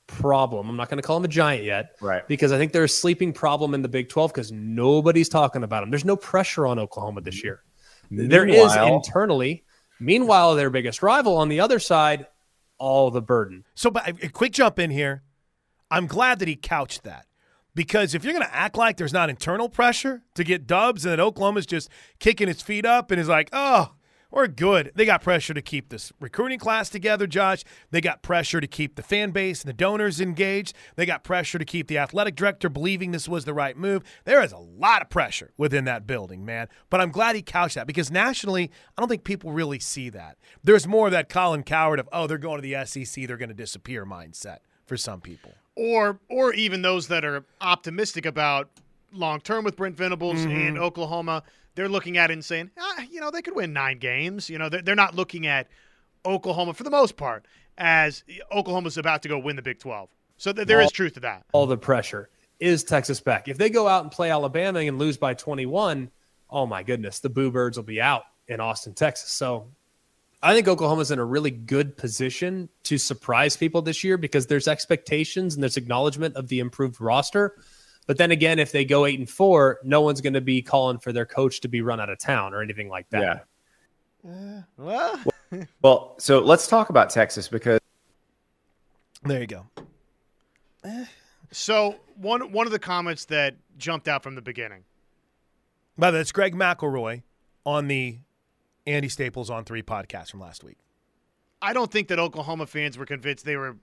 [0.07, 0.69] problem.
[0.69, 2.27] I'm not going to call them a giant yet, right?
[2.27, 5.81] Because I think they're a sleeping problem in the Big 12 because nobody's talking about
[5.81, 5.91] them.
[5.91, 7.63] There's no pressure on Oklahoma this year.
[8.11, 9.65] Meanwhile, there is internally.
[10.01, 12.27] Meanwhile, their biggest rival on the other side,
[12.79, 13.65] all the burden.
[13.75, 15.23] So, but a quick jump in here.
[15.91, 17.27] I'm glad that he couched that
[17.75, 21.13] because if you're going to act like there's not internal pressure to get dubs and
[21.13, 23.93] that Oklahoma's just kicking its feet up and is like, oh,
[24.33, 24.93] we're good.
[24.95, 27.65] They got pressure to keep this recruiting class together, Josh.
[27.91, 30.75] They got pressure to keep the fan base and the donors engaged.
[30.97, 34.03] They got pressure to keep the athletic director believing this was the right move.
[34.25, 36.69] There is a lot of pressure within that building, man.
[36.89, 40.39] But I'm glad he couched that because nationally, I don't think people really see that.
[40.65, 43.51] There's more of that Colin Cowherd of, oh, they're going to the SEC, they're going
[43.51, 45.53] to disappear mindset for some people.
[45.75, 48.69] Or, or even those that are optimistic about
[49.13, 50.51] long term with Brent Venables mm-hmm.
[50.51, 51.43] and Oklahoma
[51.75, 54.51] they're looking at it and saying, ah, you know, they could win nine games.
[54.51, 55.69] You know, they're, they're not looking at
[56.25, 57.47] Oklahoma for the most part
[57.79, 60.09] as Oklahoma's about to go win the Big 12.
[60.37, 61.45] So th- there all, is truth to that.
[61.53, 62.29] All the pressure
[62.61, 63.49] is Texas back.
[63.49, 66.11] If they go out and play Alabama and lose by 21,
[66.51, 69.31] oh my goodness, the Boo Birds will be out in Austin, Texas.
[69.31, 69.69] So
[70.43, 74.67] I think Oklahoma's in a really good position to surprise people this year because there's
[74.67, 77.57] expectations and there's acknowledgement of the improved roster.
[78.07, 80.99] But then again, if they go eight and four, no one's going to be calling
[80.99, 83.47] for their coach to be run out of town or anything like that.
[84.25, 84.31] Yeah.
[84.31, 85.23] Uh, well,
[85.83, 87.81] well, so let's talk about Texas because
[89.23, 89.67] there you go.
[91.53, 94.83] So one one of the comments that jumped out from the beginning.
[95.97, 97.23] By the way, it's Greg McElroy
[97.65, 98.19] on the
[98.87, 100.79] Andy Staples on three podcast from last week.
[101.61, 103.77] I don't think that Oklahoma fans were convinced they were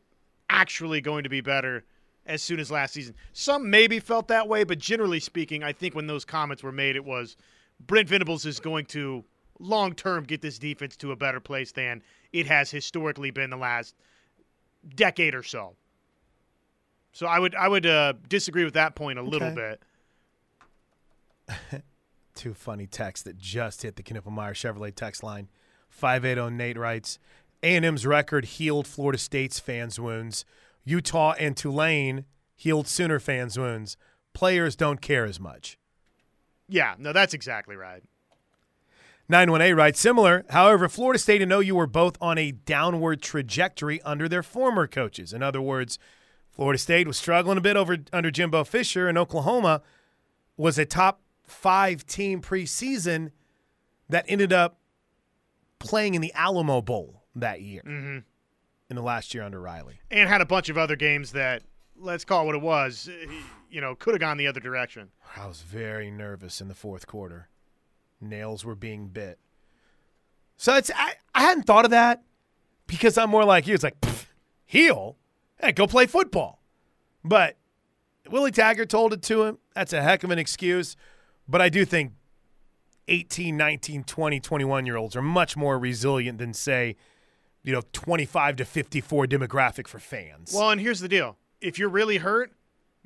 [0.50, 1.86] actually going to be better
[2.26, 3.16] as soon as last season.
[3.34, 6.96] Some maybe felt that way, but generally speaking, I think when those comments were made,
[6.96, 7.38] it was
[7.80, 9.24] Brent Venables is going to
[9.60, 12.02] long term get this defense to a better place than
[12.34, 13.96] it has historically been the last
[14.96, 15.76] decade or so.
[17.12, 19.32] So I would I would uh, disagree with that point a okay.
[19.32, 19.82] little bit.
[22.40, 25.50] Two funny texts that just hit the Knippelmier Chevrolet text line.
[25.90, 27.20] 580 Nate writes,
[27.62, 30.46] A&M's record healed Florida State's fans' wounds
[30.86, 32.24] Utah and Tulane
[32.56, 33.98] healed Sooner fans' wounds.
[34.32, 35.78] Players don't care as much.
[36.70, 38.04] Yeah, no, that's exactly right.
[39.28, 40.46] 918 writes similar.
[40.52, 45.34] However, Florida State and OU were both on a downward trajectory under their former coaches.
[45.34, 46.00] In other words,
[46.54, 49.82] Florida State was struggling a bit over under Jimbo Fisher, and Oklahoma
[50.56, 51.20] was a top
[51.50, 53.32] five team preseason
[54.10, 54.80] that ended up
[55.80, 58.20] playing in the Alamo Bowl that year mm-hmm.
[58.90, 60.00] in the last year under Riley.
[60.12, 61.64] And had a bunch of other games that,
[61.98, 63.10] let's call it what it was,
[63.70, 65.10] you know, could have gone the other direction.
[65.38, 67.50] I was very nervous in the fourth quarter.
[68.20, 69.40] Nails were being bit.
[70.58, 72.24] So it's I, I hadn't thought of that
[72.88, 73.74] because I'm more like you.
[73.74, 73.96] It's like
[74.66, 75.16] heal,
[75.62, 76.62] hey, go play football.
[77.24, 77.58] But
[78.30, 79.58] Willie Taggart told it to him.
[79.74, 80.98] That's a heck of an excuse.
[81.50, 82.14] But I do think
[83.08, 86.96] 18, 19, 20, 21 year olds are much more resilient than, say,
[87.64, 90.54] you know, 25 to 54 demographic for fans.
[90.54, 92.54] Well, and here's the deal if you're really hurt,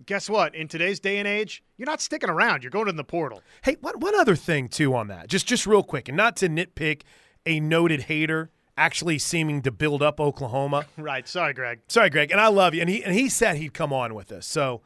[0.05, 0.53] guess what?
[0.53, 2.63] In today's day and age, you're not sticking around.
[2.63, 3.41] You're going in the portal.
[3.63, 6.49] Hey, one, one other thing, too, on that, just, just real quick, and not to
[6.49, 7.01] nitpick
[7.45, 10.85] a noted hater actually seeming to build up Oklahoma.
[10.97, 11.27] right.
[11.27, 11.79] Sorry, Greg.
[11.87, 12.31] Sorry, Greg.
[12.31, 12.81] And I love you.
[12.81, 14.45] And he, and he said he'd come on with us.
[14.45, 14.81] So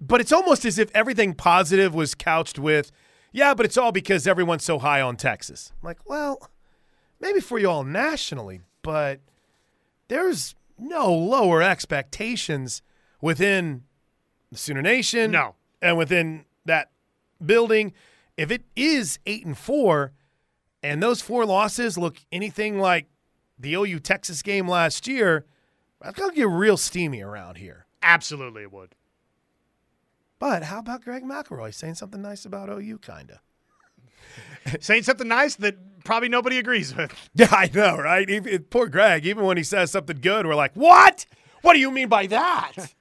[0.00, 2.90] but it's almost as if everything positive was couched with,
[3.32, 5.72] yeah, but it's all because everyone's so high on Texas.
[5.82, 6.50] I'm like, well,
[7.20, 9.20] maybe for you all nationally, but
[10.08, 12.82] there's no lower expectations
[13.20, 13.84] within
[14.52, 15.30] the Sooner Nation.
[15.30, 15.54] No.
[15.82, 16.90] And within that
[17.44, 17.92] building.
[18.36, 20.12] If it is eight and four,
[20.82, 23.06] and those four losses look anything like
[23.58, 25.44] the OU Texas game last year,
[26.00, 27.86] that's gonna get real steamy around here.
[28.02, 28.94] Absolutely, it would.
[30.38, 34.80] But how about Greg McElroy saying something nice about OU, kind of?
[34.80, 37.12] saying something nice that probably nobody agrees with.
[37.34, 38.28] Yeah, I know, right?
[38.28, 41.26] Even, poor Greg, even when he says something good, we're like, what?
[41.62, 42.72] What do you mean by that?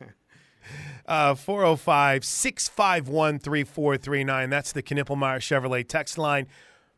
[1.06, 4.50] Uh, 405 651 3439.
[4.50, 6.48] That's the Knippelmier Chevrolet text line.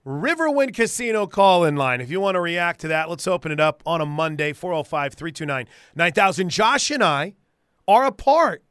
[0.05, 2.01] Riverwind Casino call in line.
[2.01, 5.15] If you want to react to that, let's open it up on a Monday, 405
[5.15, 6.49] 329 9000.
[6.49, 7.33] Josh and I
[7.87, 8.63] are a part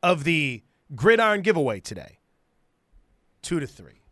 [0.00, 0.62] of the
[0.94, 2.18] gridiron giveaway today.
[3.42, 4.02] Two to three.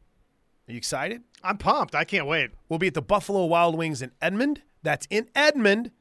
[0.69, 1.23] Are you excited?
[1.43, 1.95] I'm pumped.
[1.95, 2.51] I can't wait.
[2.69, 4.63] We'll be at the Buffalo Wild Wings in Edmond.
[4.83, 5.93] That's in Edmond.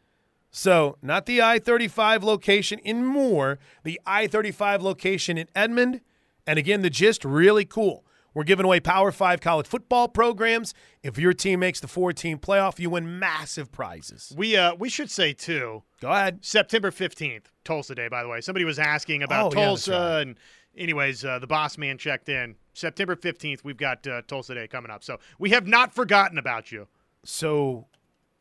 [0.49, 6.01] So, not the I 35 location in Moore, the I 35 location in Edmond.
[6.47, 8.05] And again, the gist really cool.
[8.33, 10.73] We're giving away Power Five college football programs.
[11.01, 14.33] If your team makes the four team playoff, you win massive prizes.
[14.35, 15.83] We uh we should say too.
[16.01, 16.43] Go ahead.
[16.43, 18.09] September fifteenth, Tulsa Day.
[18.09, 20.21] By the way, somebody was asking about oh, Tulsa yeah, right.
[20.21, 20.39] and
[20.77, 22.55] anyways, uh, the boss man checked in.
[22.73, 25.03] September 15th, we've got uh, Tulsa Day coming up.
[25.03, 26.87] So we have not forgotten about you.
[27.23, 27.87] So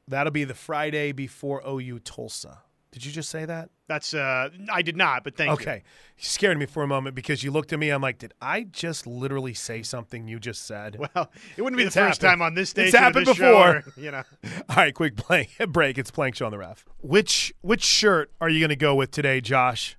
[0.09, 2.63] that'll be the Friday before OU Tulsa.
[2.95, 3.71] Did you just say that?
[3.89, 5.65] That's uh I did not, but thank okay.
[5.65, 5.71] you.
[5.71, 5.83] Okay.
[6.17, 7.91] You scared me for a moment because you looked at me.
[7.91, 10.99] I'm like, did I just literally say something you just said?
[11.15, 12.41] Well, it wouldn't be it's the first happened.
[12.41, 12.87] time on this stage.
[12.87, 13.83] It's happened before.
[13.83, 14.23] Show, you know.
[14.69, 15.99] All right, quick blank break.
[15.99, 16.85] It's Plank Show on the ref.
[17.01, 19.97] Which which shirt are you gonna go with today, Josh?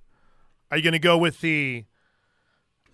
[0.70, 1.84] Are you gonna go with the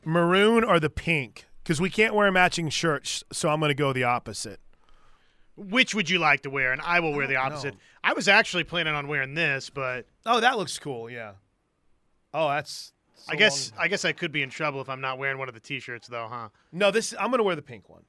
[0.04, 1.46] maroon or the pink?
[1.62, 4.60] Because we can't wear matching shirts, so I'm gonna go the opposite.
[5.56, 6.72] Which would you like to wear?
[6.72, 7.74] And I will wear the opposite.
[7.74, 7.80] Know.
[8.02, 11.10] I was actually planning on wearing this, but oh, that looks cool.
[11.10, 11.32] Yeah.
[12.34, 12.92] Oh, that's.
[13.14, 15.48] So I guess I guess I could be in trouble if I'm not wearing one
[15.48, 16.48] of the T-shirts, though, huh?
[16.72, 18.02] No, this I'm gonna wear the pink one.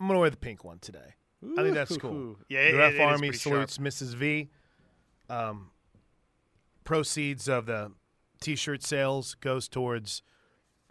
[0.00, 1.14] I'm gonna wear the pink one today.
[1.44, 2.36] Ooh, I think that's cool.
[2.48, 3.86] Yeah, the Ref Army salutes sharp.
[3.86, 4.14] Mrs.
[4.14, 4.48] V.
[5.28, 5.70] Um,
[6.84, 7.92] proceeds of the
[8.40, 10.22] T-shirt sales goes towards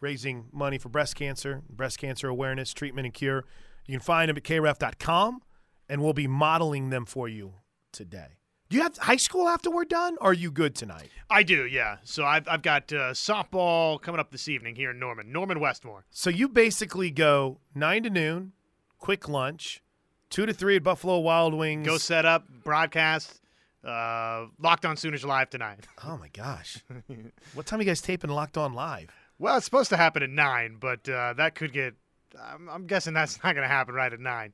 [0.02, 3.46] raising money for breast cancer, breast cancer awareness, treatment, and cure.
[3.86, 5.42] You can find them at kref.com
[5.90, 7.54] and we'll be modeling them for you
[7.92, 8.38] today.
[8.70, 10.18] Do you have high school after we're done?
[10.20, 11.12] Or are you good tonight?
[11.30, 11.98] I do, yeah.
[12.04, 16.04] So I've, I've got uh, softball coming up this evening here in Norman, Norman Westmoore.
[16.10, 18.54] So you basically go 9 to noon,
[18.98, 19.84] quick lunch,
[20.32, 21.86] 2 to 3 at Buffalo Wild Wings.
[21.86, 23.40] Go set up, broadcast.
[23.84, 25.86] Uh, Locked On Sooners live tonight.
[26.04, 26.80] Oh my gosh!
[27.54, 29.12] what time are you guys taping Locked On live?
[29.38, 31.96] Well, it's supposed to happen at nine, but uh, that could get.
[32.42, 34.54] I'm, I'm guessing that's not going to happen right at nine.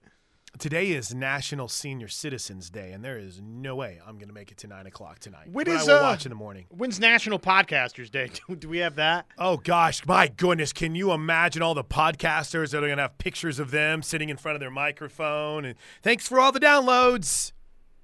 [0.59, 4.51] Today is National Senior Citizens Day, and there is no way I'm going to make
[4.51, 5.47] it to nine o'clock tonight.
[5.49, 6.65] When but is, I will uh, watch in the morning?
[6.69, 8.31] When's National Podcasters Day?
[8.59, 9.27] Do we have that?
[9.37, 10.73] Oh gosh, my goodness!
[10.73, 14.29] Can you imagine all the podcasters that are going to have pictures of them sitting
[14.29, 15.63] in front of their microphone?
[15.63, 17.53] And thanks for all the downloads.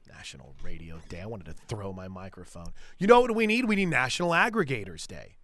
[0.07, 1.21] National Radio Day.
[1.21, 2.71] I wanted to throw my microphone.
[2.97, 3.65] You know what we need?
[3.65, 5.36] We need National Aggregators Day.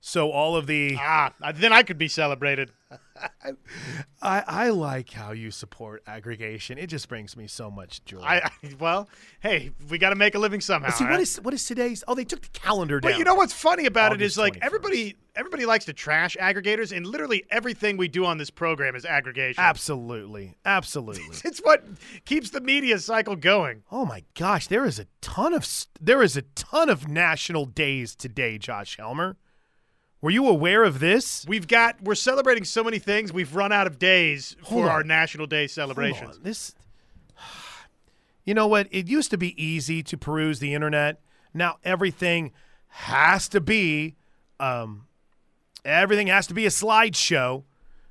[0.00, 2.70] So all of the ah, then I could be celebrated.
[4.22, 6.78] I, I like how you support aggregation.
[6.78, 8.20] It just brings me so much joy.
[8.20, 9.08] I, I well,
[9.40, 10.90] hey, we got to make a living somehow.
[10.90, 11.10] See, right?
[11.10, 12.04] what is what is today's?
[12.06, 13.12] Oh, they took the calendar down.
[13.12, 16.36] But you know what's funny about August it is like everybody everybody likes to trash
[16.40, 19.62] aggregators, and literally everything we do on this program is aggregation.
[19.62, 21.24] Absolutely, absolutely.
[21.44, 21.84] It's what
[22.24, 23.82] keeps the media cycle going.
[23.90, 25.66] oh my gosh, there is a ton of
[26.00, 29.36] there is a ton of national days today, Josh Helmer.
[30.20, 31.44] Were you aware of this?
[31.46, 33.32] We've got we're celebrating so many things.
[33.32, 34.94] We've run out of days Hold for on.
[34.96, 36.36] our National Day celebrations.
[36.36, 36.74] on, This,
[38.44, 38.88] you know what?
[38.90, 41.20] It used to be easy to peruse the internet.
[41.54, 42.52] Now everything
[42.88, 44.16] has to be,
[44.58, 45.06] um,
[45.84, 47.62] everything has to be a slideshow.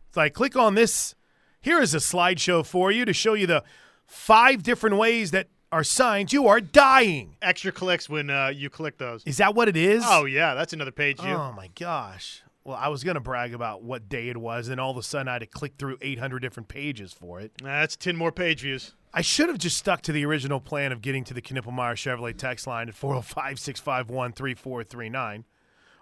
[0.07, 1.13] It's like click on this.
[1.59, 3.63] Here is a slideshow for you to show you the
[4.05, 7.35] five different ways that are signs you are dying.
[7.41, 9.23] Extra clicks when uh, you click those.
[9.25, 10.03] Is that what it is?
[10.05, 11.33] Oh yeah, that's another page view.
[11.33, 12.43] Oh my gosh.
[12.63, 15.27] Well, I was gonna brag about what day it was, and all of a sudden
[15.27, 17.51] I had to click through 800 different pages for it.
[17.61, 18.93] Nah, that's ten more page views.
[19.13, 22.37] I should have just stuck to the original plan of getting to the Knippelmier Chevrolet
[22.37, 25.45] text line at 405 651 3439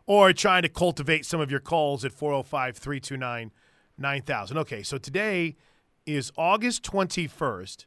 [0.07, 3.51] or trying to cultivate some of your calls at 405 329
[3.97, 4.57] 9000.
[4.57, 5.55] Okay, so today
[6.05, 7.85] is August 21st,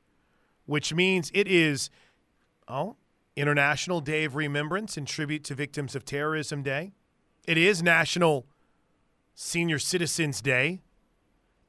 [0.69, 1.89] which means it is,
[2.69, 2.95] oh,
[3.37, 6.93] International Day of Remembrance and Tribute to Victims of Terrorism Day.
[7.47, 8.45] It is National
[9.35, 10.83] Senior Citizens Day.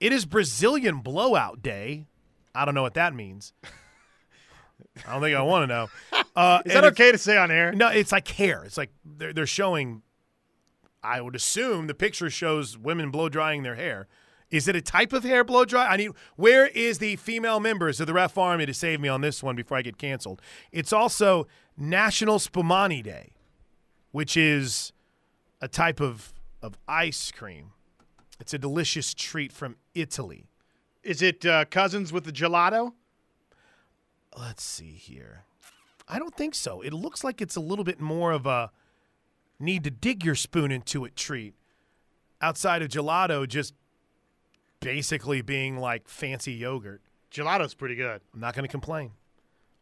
[0.02, 2.08] It is Brazilian Blowout Day.
[2.54, 3.54] I don't know what that means.
[5.08, 5.90] I don't think I want to know.
[6.36, 7.72] Uh, Is that okay to say on air?
[7.72, 8.66] No, it's like hair.
[8.66, 10.02] It's like they're, they're showing.
[11.02, 14.08] I would assume the picture shows women blow drying their hair.
[14.52, 15.88] Is it a type of hair blow dry?
[15.88, 16.12] I need.
[16.36, 19.56] Where is the female members of the Ref Army to save me on this one
[19.56, 20.42] before I get canceled?
[20.72, 21.48] It's also
[21.78, 23.34] National Spumoni Day,
[24.12, 24.92] which is
[25.62, 27.72] a type of of ice cream.
[28.40, 30.46] It's a delicious treat from Italy.
[31.04, 32.94] Is it uh, cousins with the gelato?
[34.38, 35.44] Let's see here.
[36.08, 36.82] I don't think so.
[36.82, 38.72] It looks like it's a little bit more of a
[39.60, 41.54] need to dig your spoon into it treat.
[42.42, 43.74] Outside of gelato, just
[44.80, 47.02] basically being like fancy yogurt.
[47.32, 48.22] Gelato's pretty good.
[48.34, 49.12] I'm not going to complain.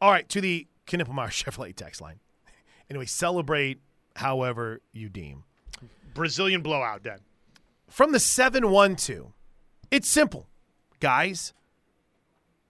[0.02, 2.20] All right, to the Knippelmier Chevrolet text line.
[2.90, 3.80] Anyway, celebrate
[4.16, 5.44] however you deem.
[6.14, 7.18] Brazilian blowout day.
[7.90, 9.32] From the 712,
[9.92, 10.48] it's simple,
[11.00, 11.54] guys.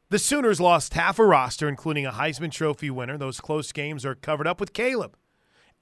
[0.10, 3.18] The Sooners lost half a roster, including a Heisman Trophy winner.
[3.18, 5.18] Those close games are covered up with Caleb.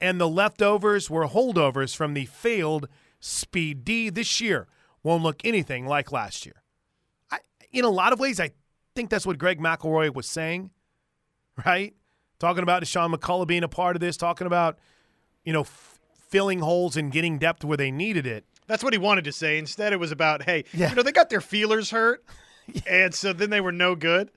[0.00, 2.88] And the leftovers were holdovers from the failed
[3.20, 4.68] Speed D this year.
[5.06, 6.62] Won't look anything like last year.
[7.30, 7.38] I,
[7.70, 8.50] in a lot of ways, I
[8.96, 10.70] think that's what Greg McElroy was saying,
[11.64, 11.94] right?
[12.40, 14.80] Talking about Dasan McCullough being a part of this, talking about,
[15.44, 18.46] you know, f- filling holes and getting depth where they needed it.
[18.66, 19.58] That's what he wanted to say.
[19.58, 20.90] Instead, it was about, hey, Yeah.
[20.90, 22.24] you know, they got their feelers hurt,
[22.90, 24.32] and so then they were no good.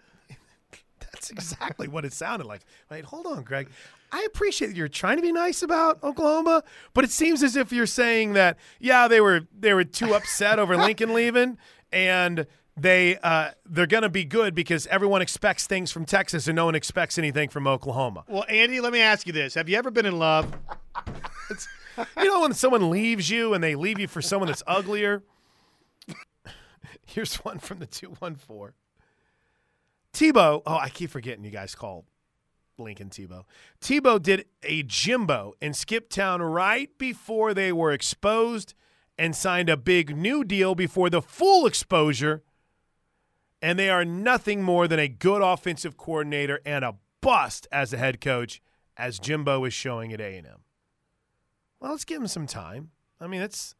[1.12, 2.62] That's exactly what it sounded like.
[2.90, 3.70] Wait, hold on, Greg.
[4.12, 7.86] I appreciate you're trying to be nice about Oklahoma, but it seems as if you're
[7.86, 11.58] saying that yeah, they were they were too upset over Lincoln leaving,
[11.92, 16.56] and they uh, they're going to be good because everyone expects things from Texas and
[16.56, 18.24] no one expects anything from Oklahoma.
[18.28, 20.52] Well, Andy, let me ask you this: Have you ever been in love?
[22.18, 25.24] You know when someone leaves you and they leave you for someone that's uglier?
[27.06, 28.74] Here's one from the 214.
[30.14, 32.06] Tebow, oh, I keep forgetting you guys call
[32.78, 33.44] Lincoln Tebow.
[33.82, 38.74] Tebow did a Jimbo and skipped town right before they were exposed
[39.18, 42.44] and signed a big new deal before the full exposure.
[43.62, 47.98] And they are nothing more than a good offensive coordinator and a bust as a
[47.98, 48.62] head coach,
[48.96, 50.46] as Jimbo is showing at A&M.
[51.80, 52.92] Well, let's give him some time.
[53.20, 53.76] I mean, let's,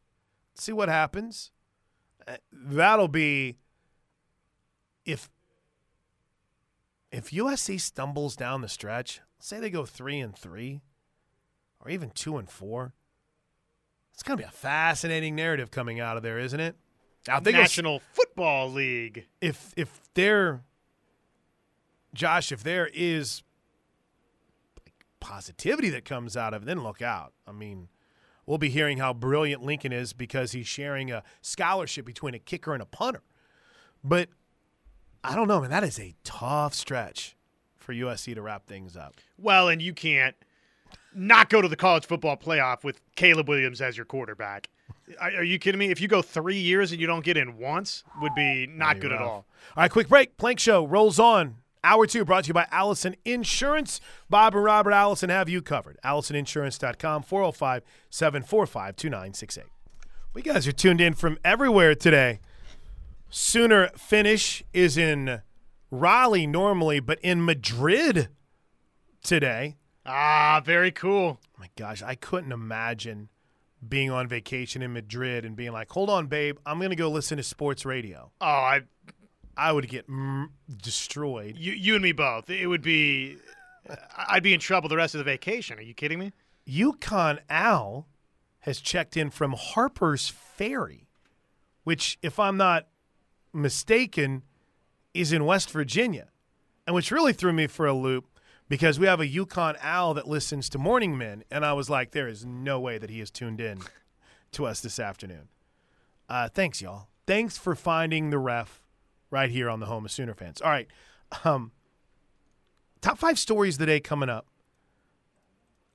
[0.52, 1.50] let's see what happens.
[2.28, 3.56] Uh, that'll be
[5.06, 5.30] if
[7.12, 9.20] if USC stumbles down the stretch.
[9.38, 10.82] Say they go three and three,
[11.80, 12.92] or even two and four.
[14.12, 16.76] It's going to be a fascinating narrative coming out of there, isn't it?
[17.28, 19.26] I think National Football League.
[19.40, 20.62] if if there,
[22.14, 23.42] Josh, if there is
[25.20, 27.32] positivity that comes out of it, then look out.
[27.46, 27.88] I mean,
[28.46, 32.72] we'll be hearing how brilliant Lincoln is because he's sharing a scholarship between a kicker
[32.72, 33.22] and a punter.
[34.02, 34.28] But
[35.22, 35.70] I don't know, man.
[35.70, 37.36] That is a tough stretch
[37.76, 39.16] for USC to wrap things up.
[39.38, 40.34] Well, and you can't
[41.14, 44.68] not go to the college football playoff with Caleb Williams as your quarterback.
[45.20, 45.90] Are you kidding me?
[45.90, 49.12] If you go three years and you don't get in once, would be not good
[49.12, 49.46] at all.
[49.76, 50.36] All right, quick break.
[50.36, 54.00] Plank Show rolls on Hour two brought to you by Allison Insurance.
[54.28, 55.98] Bob and Robert Allison have you covered.
[56.04, 59.66] AllisonInsurance.com, 405 745 2968.
[60.34, 62.40] We guys are tuned in from everywhere today.
[63.30, 65.42] Sooner finish is in
[65.90, 68.28] Raleigh normally, but in Madrid
[69.22, 69.76] today.
[70.04, 71.38] Ah, very cool.
[71.42, 73.28] Oh my gosh, I couldn't imagine
[73.86, 77.08] being on vacation in Madrid and being like, "Hold on, babe, I'm going to go
[77.10, 78.82] listen to sports radio." Oh, I
[79.56, 80.50] I would get m-
[80.82, 81.56] destroyed.
[81.56, 82.48] You, you and me both.
[82.50, 83.36] It would be,
[84.16, 85.78] I'd be in trouble the rest of the vacation.
[85.78, 86.32] Are you kidding me?
[86.64, 88.06] Yukon Al
[88.60, 91.08] has checked in from Harper's Ferry,
[91.84, 92.86] which, if I'm not
[93.52, 94.42] mistaken,
[95.14, 96.28] is in West Virginia,
[96.86, 98.26] and which really threw me for a loop
[98.68, 102.12] because we have a Yukon owl that listens to Morning Men, and I was like,
[102.12, 103.80] there is no way that he has tuned in
[104.52, 105.48] to us this afternoon.
[106.28, 107.08] Uh, thanks, y'all.
[107.26, 108.80] Thanks for finding the ref
[109.30, 110.60] right here on the home of Sooner fans.
[110.60, 110.86] All right.
[111.44, 111.72] Um,
[113.00, 114.46] top five stories of the day coming up.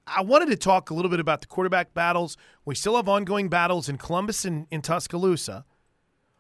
[0.08, 2.38] I wanted to talk a little bit about the quarterback battles.
[2.64, 5.66] We still have ongoing battles in Columbus and in Tuscaloosa.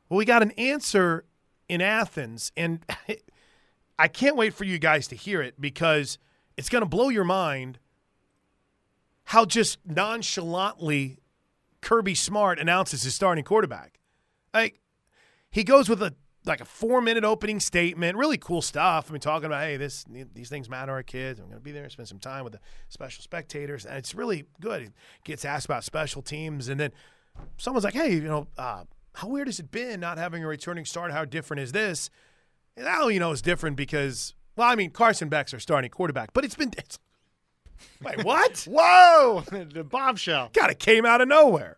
[0.09, 1.25] Well, we got an answer
[1.67, 2.85] in Athens, and
[3.99, 6.17] I can't wait for you guys to hear it because
[6.57, 7.79] it's going to blow your mind
[9.25, 11.17] how just nonchalantly
[11.81, 13.99] Kirby Smart announces his starting quarterback.
[14.53, 14.79] Like
[15.49, 16.13] he goes with a
[16.45, 18.17] like a four minute opening statement.
[18.17, 19.09] Really cool stuff.
[19.09, 21.39] I mean, talking about hey, this these things matter to our kids.
[21.39, 24.45] I'm going to be there, spend some time with the special spectators, and it's really
[24.61, 24.83] good.
[24.83, 24.89] He
[25.23, 26.91] gets asked about special teams, and then
[27.57, 28.83] someone's like, hey, you know, uh,
[29.15, 31.11] how weird has it been not having a returning start?
[31.11, 32.09] How different is this?
[32.75, 36.33] And now you know it's different because well, I mean, Carson Beck's our starting quarterback,
[36.33, 36.71] but it's been.
[36.77, 36.99] It's,
[38.01, 38.59] wait, what?
[38.69, 39.43] Whoa!
[39.49, 40.49] the bombshell.
[40.53, 41.77] God, it came out of nowhere.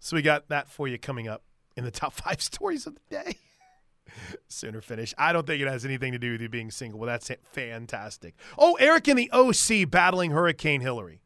[0.00, 1.42] So we got that for you coming up
[1.76, 3.36] in the top five stories of the day.
[4.48, 5.14] Sooner finish.
[5.16, 6.98] I don't think it has anything to do with you being single.
[6.98, 8.34] Well, that's fantastic.
[8.58, 11.22] Oh, Eric in the OC battling Hurricane Hilary.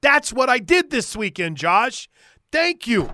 [0.00, 2.08] That's what I did this weekend, Josh.
[2.52, 3.10] Thank you.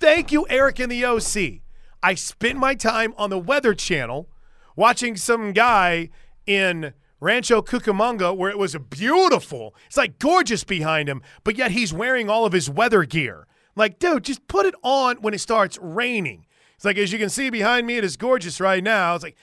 [0.00, 1.60] Thank you, Eric in the OC.
[2.02, 4.30] I spent my time on the Weather Channel
[4.74, 6.08] watching some guy
[6.46, 9.74] in Rancho Cucamonga where it was beautiful.
[9.86, 13.46] It's like gorgeous behind him, but yet he's wearing all of his weather gear.
[13.76, 16.46] Like, dude, just put it on when it starts raining.
[16.76, 19.14] It's like, as you can see behind me, it is gorgeous right now.
[19.14, 19.36] It's like,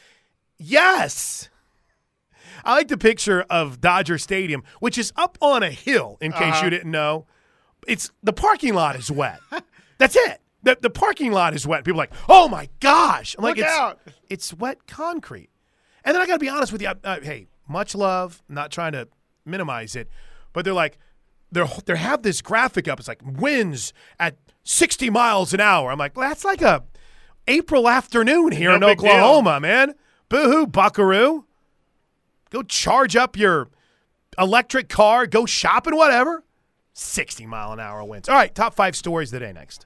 [0.57, 1.49] yes.
[2.65, 6.41] I like the picture of Dodger Stadium, which is up on a hill, in case
[6.41, 6.65] uh-huh.
[6.65, 7.27] you didn't know.
[7.87, 9.39] It's the parking lot is wet.
[9.99, 10.41] That's it.
[10.63, 11.83] The, the parking lot is wet.
[11.83, 13.35] People are like, oh my gosh.
[13.37, 13.99] I'm Look like, out.
[14.05, 15.49] It's, it's wet concrete.
[16.03, 16.91] And then I got to be honest with you.
[17.03, 18.41] Uh, hey, much love.
[18.49, 19.07] I'm not trying to
[19.45, 20.09] minimize it,
[20.53, 20.97] but they're like,
[21.51, 22.99] they're, they have this graphic up.
[22.99, 25.91] It's like winds at 60 miles an hour.
[25.91, 26.83] I'm like, well, that's like a
[27.47, 29.59] April afternoon here no in Oklahoma, deal.
[29.61, 29.95] man.
[30.29, 31.45] Boo hoo, buckaroo.
[32.49, 33.69] Go charge up your
[34.37, 36.43] electric car, go shopping, whatever.
[36.93, 38.27] 60 mile an hour winds.
[38.27, 39.85] All right, top five stories today next.